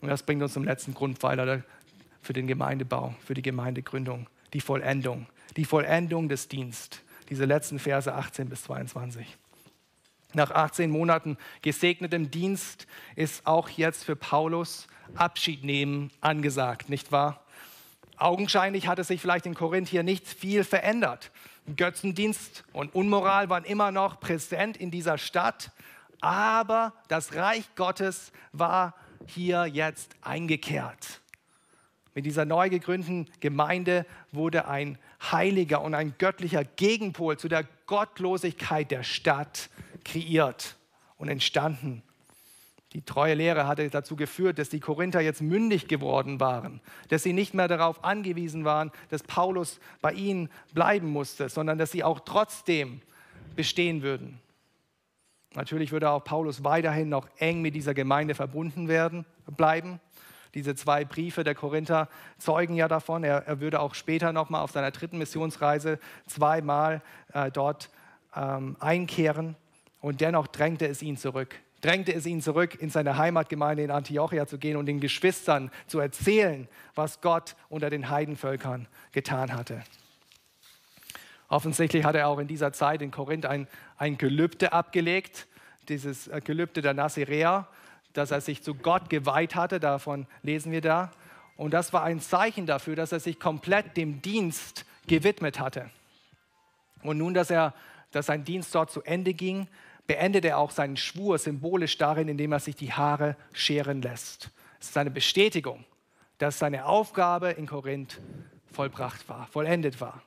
Und 0.01 0.09
das 0.09 0.23
bringt 0.23 0.43
uns 0.43 0.53
zum 0.53 0.65
letzten 0.65 0.93
Grundpfeiler 0.93 1.63
für 2.23 2.33
den 2.33 2.47
Gemeindebau, 2.47 3.13
für 3.23 3.35
die 3.35 3.41
Gemeindegründung, 3.41 4.27
die 4.53 4.61
Vollendung, 4.61 5.27
die 5.55 5.65
Vollendung 5.65 6.29
des 6.29 6.47
Dienstes. 6.47 7.01
Diese 7.29 7.45
letzten 7.45 7.79
Verse 7.79 8.13
18 8.13 8.49
bis 8.49 8.63
22. 8.63 9.37
Nach 10.33 10.51
18 10.51 10.89
Monaten 10.89 11.37
gesegnetem 11.61 12.31
Dienst 12.31 12.87
ist 13.15 13.45
auch 13.45 13.69
jetzt 13.69 14.03
für 14.03 14.15
Paulus 14.15 14.87
Abschied 15.15 15.63
nehmen 15.63 16.11
angesagt, 16.21 16.89
nicht 16.89 17.11
wahr? 17.11 17.43
Augenscheinlich 18.17 18.87
hatte 18.87 19.03
sich 19.03 19.21
vielleicht 19.21 19.45
in 19.45 19.53
Korinth 19.53 19.89
hier 19.89 20.03
nicht 20.03 20.27
viel 20.27 20.63
verändert. 20.63 21.31
Götzendienst 21.75 22.63
und 22.73 22.93
Unmoral 22.95 23.49
waren 23.49 23.63
immer 23.63 23.91
noch 23.91 24.19
präsent 24.19 24.77
in 24.77 24.91
dieser 24.91 25.17
Stadt, 25.17 25.71
aber 26.19 26.93
das 27.07 27.35
Reich 27.35 27.63
Gottes 27.75 28.31
war 28.51 28.95
hier 29.27 29.65
jetzt 29.65 30.15
eingekehrt. 30.21 31.21
Mit 32.15 32.25
dieser 32.25 32.45
neu 32.45 32.69
gegründeten 32.69 33.27
Gemeinde 33.39 34.05
wurde 34.31 34.67
ein 34.67 34.97
heiliger 35.31 35.81
und 35.81 35.95
ein 35.95 36.13
göttlicher 36.17 36.63
Gegenpol 36.63 37.37
zu 37.37 37.47
der 37.47 37.65
Gottlosigkeit 37.87 38.91
der 38.91 39.03
Stadt 39.03 39.69
kreiert 40.05 40.75
und 41.17 41.29
entstanden. 41.29 42.03
Die 42.93 43.01
treue 43.01 43.33
Lehre 43.33 43.65
hatte 43.65 43.89
dazu 43.89 44.15
geführt, 44.15 44.59
dass 44.59 44.69
die 44.69 44.79
Korinther 44.79 45.19
jetzt 45.21 45.41
mündig 45.41 45.87
geworden 45.87 46.39
waren, 46.39 46.79
dass 47.09 47.23
sie 47.23 47.33
nicht 47.33 47.55
mehr 47.55 47.67
darauf 47.67 48.03
angewiesen 48.03 48.65
waren, 48.65 48.91
dass 49.09 49.23
Paulus 49.23 49.79
bei 50.01 50.13
ihnen 50.13 50.49
bleiben 50.73 51.09
musste, 51.09 51.49
sondern 51.49 51.79
dass 51.79 51.91
sie 51.91 52.03
auch 52.03 52.19
trotzdem 52.19 53.01
bestehen 53.55 54.03
würden. 54.03 54.39
Natürlich 55.55 55.91
würde 55.91 56.09
auch 56.09 56.23
Paulus 56.23 56.63
weiterhin 56.63 57.09
noch 57.09 57.27
eng 57.37 57.61
mit 57.61 57.73
dieser 57.75 57.93
Gemeinde 57.95 58.35
verbunden 58.35 58.87
werden, 58.87 59.25
bleiben. 59.55 59.99
Diese 60.53 60.75
zwei 60.75 61.03
Briefe 61.03 61.43
der 61.43 61.55
Korinther 61.55 62.09
zeugen 62.37 62.75
ja 62.75 62.87
davon. 62.87 63.23
Er, 63.23 63.47
er 63.47 63.59
würde 63.59 63.79
auch 63.79 63.95
später 63.95 64.31
nochmal 64.33 64.61
auf 64.61 64.71
seiner 64.71 64.91
dritten 64.91 65.17
Missionsreise 65.17 65.99
zweimal 66.27 67.01
äh, 67.33 67.49
dort 67.49 67.89
ähm, 68.35 68.77
einkehren. 68.79 69.55
Und 69.99 70.21
dennoch 70.21 70.47
drängte 70.47 70.87
es 70.87 71.01
ihn 71.01 71.17
zurück. 71.17 71.55
Drängte 71.81 72.13
es 72.13 72.25
ihn 72.25 72.41
zurück, 72.41 72.75
in 72.79 72.89
seine 72.89 73.17
Heimatgemeinde 73.17 73.83
in 73.83 73.91
Antiochia 73.91 74.47
zu 74.47 74.57
gehen 74.57 74.77
und 74.77 74.85
den 74.85 74.99
Geschwistern 74.99 75.69
zu 75.87 75.99
erzählen, 75.99 76.67
was 76.95 77.19
Gott 77.19 77.55
unter 77.67 77.89
den 77.89 78.09
Heidenvölkern 78.09 78.87
getan 79.11 79.53
hatte. 79.53 79.83
Offensichtlich 81.49 82.05
hat 82.05 82.15
er 82.15 82.29
auch 82.29 82.39
in 82.39 82.47
dieser 82.47 82.73
Zeit 82.73 83.01
in 83.01 83.11
Korinth 83.11 83.45
ein, 83.45 83.67
ein 83.97 84.17
Gelübde 84.17 84.71
abgelegt, 84.71 85.47
dieses 85.89 86.27
äh, 86.27 86.41
Gelübde 86.43 86.81
der 86.81 86.93
Naziräer, 86.93 87.67
dass 88.13 88.31
er 88.31 88.41
sich 88.41 88.63
zu 88.63 88.75
Gott 88.75 89.09
geweiht 89.09 89.55
hatte, 89.55 89.79
davon 89.79 90.27
lesen 90.41 90.71
wir 90.71 90.81
da. 90.81 91.11
Und 91.57 91.73
das 91.73 91.93
war 91.93 92.03
ein 92.03 92.19
Zeichen 92.19 92.65
dafür, 92.65 92.95
dass 92.95 93.11
er 93.11 93.19
sich 93.19 93.39
komplett 93.39 93.97
dem 93.97 94.21
Dienst 94.21 94.85
gewidmet 95.07 95.59
hatte. 95.59 95.89
Und 97.01 97.17
nun, 97.17 97.33
dass, 97.33 97.49
er, 97.49 97.73
dass 98.11 98.27
sein 98.27 98.43
Dienst 98.43 98.73
dort 98.73 98.91
zu 98.91 99.01
Ende 99.03 99.33
ging, 99.33 99.67
beendet 100.07 100.45
er 100.45 100.57
auch 100.57 100.71
seinen 100.71 100.97
Schwur 100.97 101.37
symbolisch 101.37 101.97
darin, 101.97 102.27
indem 102.27 102.51
er 102.51 102.59
sich 102.59 102.75
die 102.75 102.93
Haare 102.93 103.35
scheren 103.53 104.01
lässt. 104.01 104.49
Es 104.79 104.89
ist 104.89 104.97
eine 104.97 105.11
Bestätigung, 105.11 105.85
dass 106.37 106.59
seine 106.59 106.85
Aufgabe 106.85 107.51
in 107.51 107.67
Korinth 107.67 108.19
vollbracht 108.71 109.27
war, 109.29 109.47
vollendet 109.47 110.01
war. 110.01 110.21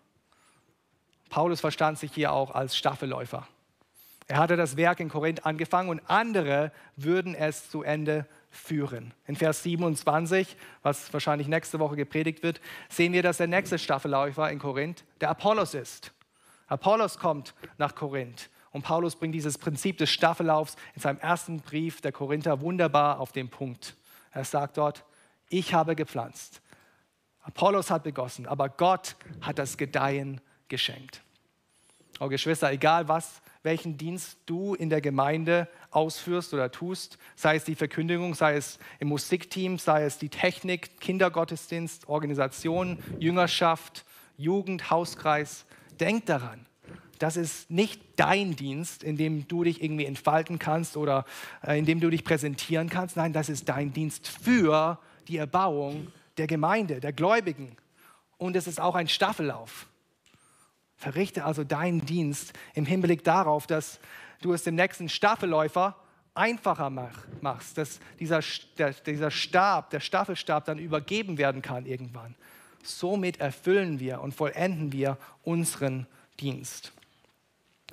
Paulus 1.28 1.60
verstand 1.60 1.98
sich 1.98 2.12
hier 2.12 2.32
auch 2.32 2.52
als 2.52 2.76
Staffelläufer. 2.76 3.46
Er 4.28 4.38
hatte 4.38 4.56
das 4.56 4.76
Werk 4.76 4.98
in 4.98 5.08
Korinth 5.08 5.46
angefangen 5.46 5.88
und 5.88 6.00
andere 6.08 6.72
würden 6.96 7.34
es 7.34 7.70
zu 7.70 7.82
Ende 7.82 8.26
führen. 8.50 9.14
In 9.26 9.36
Vers 9.36 9.62
27, 9.62 10.56
was 10.82 11.12
wahrscheinlich 11.12 11.46
nächste 11.46 11.78
Woche 11.78 11.94
gepredigt 11.94 12.42
wird, 12.42 12.60
sehen 12.88 13.12
wir, 13.12 13.22
dass 13.22 13.36
der 13.36 13.46
nächste 13.46 13.78
Staffelläufer 13.78 14.50
in 14.50 14.58
Korinth 14.58 15.04
der 15.20 15.30
Apollos 15.30 15.74
ist. 15.74 16.12
Apollos 16.66 17.18
kommt 17.18 17.54
nach 17.78 17.94
Korinth 17.94 18.50
und 18.72 18.82
Paulus 18.82 19.14
bringt 19.14 19.34
dieses 19.34 19.58
Prinzip 19.58 19.98
des 19.98 20.10
Staffellaufs 20.10 20.74
in 20.94 21.02
seinem 21.02 21.20
ersten 21.20 21.60
Brief 21.60 22.00
der 22.00 22.10
Korinther 22.10 22.60
wunderbar 22.60 23.20
auf 23.20 23.30
den 23.30 23.48
Punkt. 23.48 23.96
Er 24.32 24.44
sagt 24.44 24.76
dort, 24.76 25.04
ich 25.48 25.72
habe 25.72 25.94
gepflanzt, 25.94 26.60
Apollos 27.42 27.92
hat 27.92 28.02
begossen, 28.02 28.46
aber 28.46 28.68
Gott 28.68 29.14
hat 29.40 29.60
das 29.60 29.76
Gedeihen 29.76 30.40
geschenkt. 30.66 31.22
Oh 32.18 32.28
Geschwister, 32.28 32.72
egal 32.72 33.08
was 33.08 33.42
welchen 33.66 33.98
Dienst 33.98 34.38
du 34.46 34.74
in 34.74 34.90
der 34.90 35.00
Gemeinde 35.00 35.68
ausführst 35.90 36.54
oder 36.54 36.70
tust, 36.70 37.18
sei 37.34 37.56
es 37.56 37.64
die 37.64 37.74
Verkündigung, 37.74 38.34
sei 38.34 38.54
es 38.54 38.78
im 39.00 39.08
Musikteam, 39.08 39.78
sei 39.78 40.04
es 40.04 40.18
die 40.18 40.28
Technik, 40.28 41.00
Kindergottesdienst, 41.00 42.08
Organisation, 42.08 42.98
Jüngerschaft, 43.18 44.04
Jugend, 44.38 44.88
Hauskreis. 44.88 45.66
Denk 45.98 46.26
daran, 46.26 46.64
das 47.18 47.36
ist 47.36 47.68
nicht 47.68 48.00
dein 48.14 48.54
Dienst, 48.54 49.02
in 49.02 49.16
dem 49.16 49.48
du 49.48 49.64
dich 49.64 49.82
irgendwie 49.82 50.06
entfalten 50.06 50.60
kannst 50.60 50.96
oder 50.96 51.24
äh, 51.66 51.76
in 51.76 51.86
dem 51.86 51.98
du 51.98 52.08
dich 52.08 52.22
präsentieren 52.22 52.88
kannst. 52.88 53.16
Nein, 53.16 53.32
das 53.32 53.48
ist 53.48 53.68
dein 53.68 53.92
Dienst 53.92 54.28
für 54.28 55.00
die 55.26 55.38
Erbauung 55.38 56.12
der 56.38 56.46
Gemeinde, 56.46 57.00
der 57.00 57.12
Gläubigen. 57.12 57.76
Und 58.38 58.54
es 58.54 58.68
ist 58.68 58.80
auch 58.80 58.94
ein 58.94 59.08
Staffellauf. 59.08 59.88
Verrichte 60.96 61.44
also 61.44 61.64
deinen 61.64 62.04
Dienst 62.06 62.52
im 62.74 62.86
Hinblick 62.86 63.22
darauf, 63.24 63.66
dass 63.66 64.00
du 64.40 64.52
es 64.52 64.64
dem 64.64 64.74
nächsten 64.74 65.08
Staffelläufer 65.08 65.96
einfacher 66.34 66.90
machst, 67.40 67.78
dass 67.78 67.98
dieser, 68.20 68.40
der, 68.78 68.92
dieser 68.92 69.30
Stab, 69.30 69.90
der 69.90 70.00
Staffelstab 70.00 70.64
dann 70.66 70.78
übergeben 70.78 71.38
werden 71.38 71.62
kann 71.62 71.86
irgendwann. 71.86 72.34
Somit 72.82 73.40
erfüllen 73.40 74.00
wir 74.00 74.20
und 74.20 74.32
vollenden 74.32 74.92
wir 74.92 75.18
unseren 75.42 76.06
Dienst. 76.38 76.92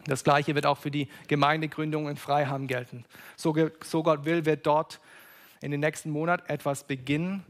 Das 0.06 0.24
Gleiche 0.24 0.54
wird 0.54 0.66
auch 0.66 0.78
für 0.78 0.92
die 0.92 1.08
Gemeindegründung 1.28 2.10
in 2.10 2.18
Freiham 2.18 2.68
gelten. 2.68 3.06
So, 3.38 3.56
so 3.84 4.04
Gott 4.04 4.26
will, 4.26 4.46
wird 4.46 4.66
dort 4.66 5.00
in 5.62 5.72
den 5.72 5.80
nächsten 5.80 6.10
Monat 6.10 6.50
etwas 6.50 6.84
beginnen, 6.84 7.46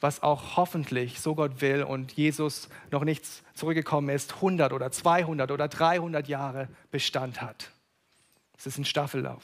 was 0.00 0.22
auch 0.22 0.56
hoffentlich, 0.56 1.20
so 1.20 1.34
Gott 1.34 1.60
will 1.60 1.82
und 1.82 2.12
Jesus 2.12 2.68
noch 2.90 3.04
nichts 3.04 3.42
zurückgekommen 3.54 4.08
ist, 4.10 4.34
100 4.34 4.72
oder 4.72 4.90
200 4.90 5.50
oder 5.50 5.68
300 5.68 6.28
Jahre 6.28 6.68
Bestand 6.90 7.40
hat. 7.40 7.70
Es 8.56 8.66
ist 8.66 8.78
ein 8.78 8.84
Staffellauf. 8.84 9.42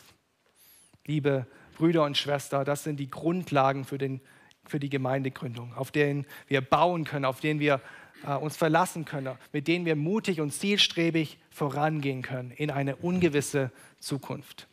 Liebe 1.06 1.46
Brüder 1.76 2.04
und 2.04 2.16
Schwestern, 2.16 2.64
das 2.64 2.84
sind 2.84 2.98
die 2.98 3.10
Grundlagen 3.10 3.84
für, 3.84 3.98
den, 3.98 4.20
für 4.66 4.78
die 4.78 4.90
Gemeindegründung, 4.90 5.74
auf 5.74 5.90
denen 5.90 6.26
wir 6.48 6.60
bauen 6.60 7.04
können, 7.04 7.24
auf 7.24 7.40
denen 7.40 7.60
wir 7.60 7.80
äh, 8.26 8.34
uns 8.34 8.56
verlassen 8.56 9.04
können, 9.04 9.36
mit 9.52 9.68
denen 9.68 9.84
wir 9.84 9.96
mutig 9.96 10.40
und 10.40 10.52
zielstrebig 10.52 11.38
vorangehen 11.50 12.22
können 12.22 12.50
in 12.52 12.70
eine 12.70 12.96
ungewisse 12.96 13.70
Zukunft. 13.98 14.68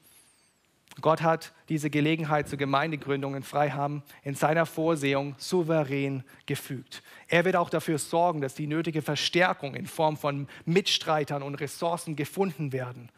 Gott 1.01 1.21
hat 1.21 1.53
diese 1.69 1.89
Gelegenheit 1.89 2.49
zur 2.49 2.57
Gemeindegründung 2.57 3.35
in 3.35 3.43
Freiham 3.43 4.01
in 4.23 4.35
seiner 4.35 4.65
Vorsehung 4.65 5.35
souverän 5.37 6.23
gefügt. 6.45 7.03
Er 7.27 7.45
wird 7.45 7.55
auch 7.55 7.69
dafür 7.69 7.97
sorgen, 7.97 8.41
dass 8.41 8.55
die 8.55 8.67
nötige 8.67 9.01
Verstärkung 9.01 9.75
in 9.75 9.85
Form 9.85 10.17
von 10.17 10.47
Mitstreitern 10.65 11.43
und 11.43 11.55
Ressourcen 11.55 12.15
gefunden 12.15 12.73
werden. 12.73 13.09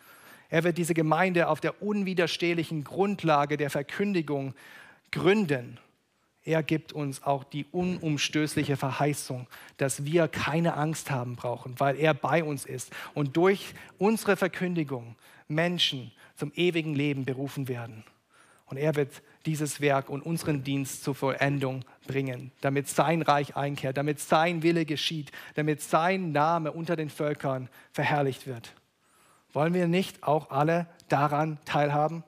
Er 0.50 0.64
wird 0.66 0.78
diese 0.78 0.94
Gemeinde 0.94 1.48
auf 1.48 1.62
der 1.62 1.82
unwiderstehlichen 1.82 2.84
Grundlage 2.84 3.56
der 3.56 3.70
Verkündigung 3.70 4.54
gründen. 5.12 5.80
Er 6.44 6.64
gibt 6.64 6.92
uns 6.92 7.24
auch 7.24 7.44
die 7.44 7.66
unumstößliche 7.72 8.76
Verheißung, 8.76 9.48
dass 9.78 10.06
wir 10.06 10.28
keine 10.28 10.74
Angst 10.74 11.12
haben 11.12 11.36
brauchen, 11.36 11.80
weil 11.80 11.98
er 11.98 12.14
bei 12.14 12.44
uns 12.44 12.66
ist 12.66 12.92
und 13.14 13.38
durch 13.38 13.74
unsere 13.98 14.36
Verkündigung 14.36 15.16
Menschen 15.48 16.12
zum 16.42 16.52
ewigen 16.56 16.96
Leben 16.96 17.24
berufen 17.24 17.68
werden. 17.68 18.04
Und 18.66 18.78
er 18.78 18.96
wird 18.96 19.22
dieses 19.46 19.80
Werk 19.80 20.10
und 20.10 20.24
unseren 20.24 20.64
Dienst 20.64 21.04
zur 21.04 21.14
Vollendung 21.14 21.86
bringen, 22.08 22.52
damit 22.62 22.88
sein 22.88 23.22
Reich 23.22 23.56
einkehrt, 23.56 23.96
damit 23.96 24.20
sein 24.20 24.64
Wille 24.64 24.86
geschieht, 24.86 25.32
damit 25.54 25.84
sein 25.84 26.32
Name 26.32 26.72
unter 26.72 26.96
den 26.96 27.12
Völkern 27.12 27.70
verherrlicht 27.92 28.48
wird. 28.48 28.74
Wollen 29.54 29.76
wir 29.76 29.88
nicht 29.88 30.24
auch 30.24 30.50
alle 30.50 30.88
daran 31.10 31.60
teilhaben? 31.66 32.24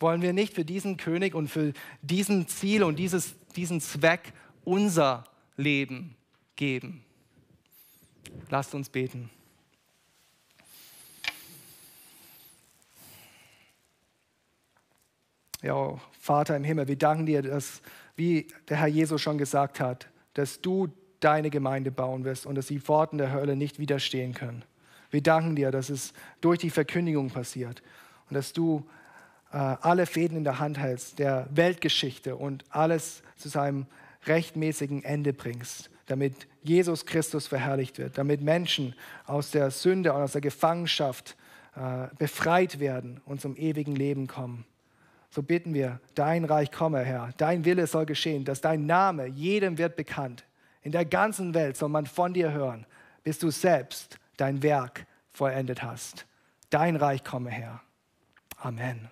Wollen 0.00 0.22
wir 0.22 0.32
nicht 0.32 0.54
für 0.54 0.64
diesen 0.64 0.96
König 0.96 1.34
und 1.34 1.48
für 1.48 1.74
diesen 2.00 2.48
Ziel 2.48 2.82
und 2.82 2.98
dieses, 2.98 3.34
diesen 3.56 3.82
Zweck 3.82 4.32
unser 4.64 5.24
Leben 5.58 6.16
geben? 6.56 7.04
Lasst 8.48 8.74
uns 8.74 8.88
beten. 8.88 9.28
Ja, 15.64 15.98
Vater 16.20 16.58
im 16.58 16.62
Himmel, 16.62 16.88
wir 16.88 16.98
danken 16.98 17.24
dir, 17.24 17.40
dass, 17.40 17.80
wie 18.16 18.48
der 18.68 18.76
Herr 18.76 18.86
Jesus 18.86 19.22
schon 19.22 19.38
gesagt 19.38 19.80
hat, 19.80 20.08
dass 20.34 20.60
du 20.60 20.88
deine 21.20 21.48
Gemeinde 21.48 21.90
bauen 21.90 22.24
wirst 22.24 22.44
und 22.44 22.54
dass 22.56 22.66
die 22.66 22.80
Pforten 22.80 23.16
der 23.16 23.32
Hölle 23.32 23.56
nicht 23.56 23.78
widerstehen 23.78 24.34
können. 24.34 24.62
Wir 25.10 25.22
danken 25.22 25.56
dir, 25.56 25.70
dass 25.70 25.88
es 25.88 26.12
durch 26.42 26.58
die 26.58 26.68
Verkündigung 26.68 27.30
passiert 27.30 27.82
und 28.28 28.34
dass 28.34 28.52
du 28.52 28.86
äh, 29.52 29.56
alle 29.56 30.04
Fäden 30.04 30.36
in 30.36 30.44
der 30.44 30.58
Hand 30.58 30.78
hältst, 30.78 31.18
der 31.18 31.48
Weltgeschichte 31.50 32.36
und 32.36 32.66
alles 32.68 33.22
zu 33.38 33.48
seinem 33.48 33.86
rechtmäßigen 34.26 35.02
Ende 35.02 35.32
bringst, 35.32 35.88
damit 36.04 36.46
Jesus 36.62 37.06
Christus 37.06 37.46
verherrlicht 37.46 37.96
wird, 37.96 38.18
damit 38.18 38.42
Menschen 38.42 38.94
aus 39.24 39.50
der 39.50 39.70
Sünde 39.70 40.12
und 40.12 40.20
aus 40.20 40.32
der 40.32 40.42
Gefangenschaft 40.42 41.36
äh, 41.74 42.08
befreit 42.18 42.80
werden 42.80 43.22
und 43.24 43.40
zum 43.40 43.56
ewigen 43.56 43.96
Leben 43.96 44.26
kommen. 44.26 44.66
So 45.34 45.42
bitten 45.42 45.74
wir, 45.74 45.98
dein 46.14 46.44
Reich 46.44 46.70
komme, 46.70 47.00
Herr, 47.00 47.30
dein 47.38 47.64
Wille 47.64 47.88
soll 47.88 48.06
geschehen, 48.06 48.44
dass 48.44 48.60
dein 48.60 48.86
Name 48.86 49.26
jedem 49.26 49.78
wird 49.78 49.96
bekannt. 49.96 50.44
In 50.82 50.92
der 50.92 51.04
ganzen 51.04 51.54
Welt 51.54 51.76
soll 51.76 51.88
man 51.88 52.06
von 52.06 52.32
dir 52.32 52.52
hören, 52.52 52.86
bis 53.24 53.40
du 53.40 53.50
selbst 53.50 54.20
dein 54.36 54.62
Werk 54.62 55.08
vollendet 55.32 55.82
hast. 55.82 56.24
Dein 56.70 56.94
Reich 56.94 57.24
komme, 57.24 57.50
Herr. 57.50 57.80
Amen. 58.58 59.10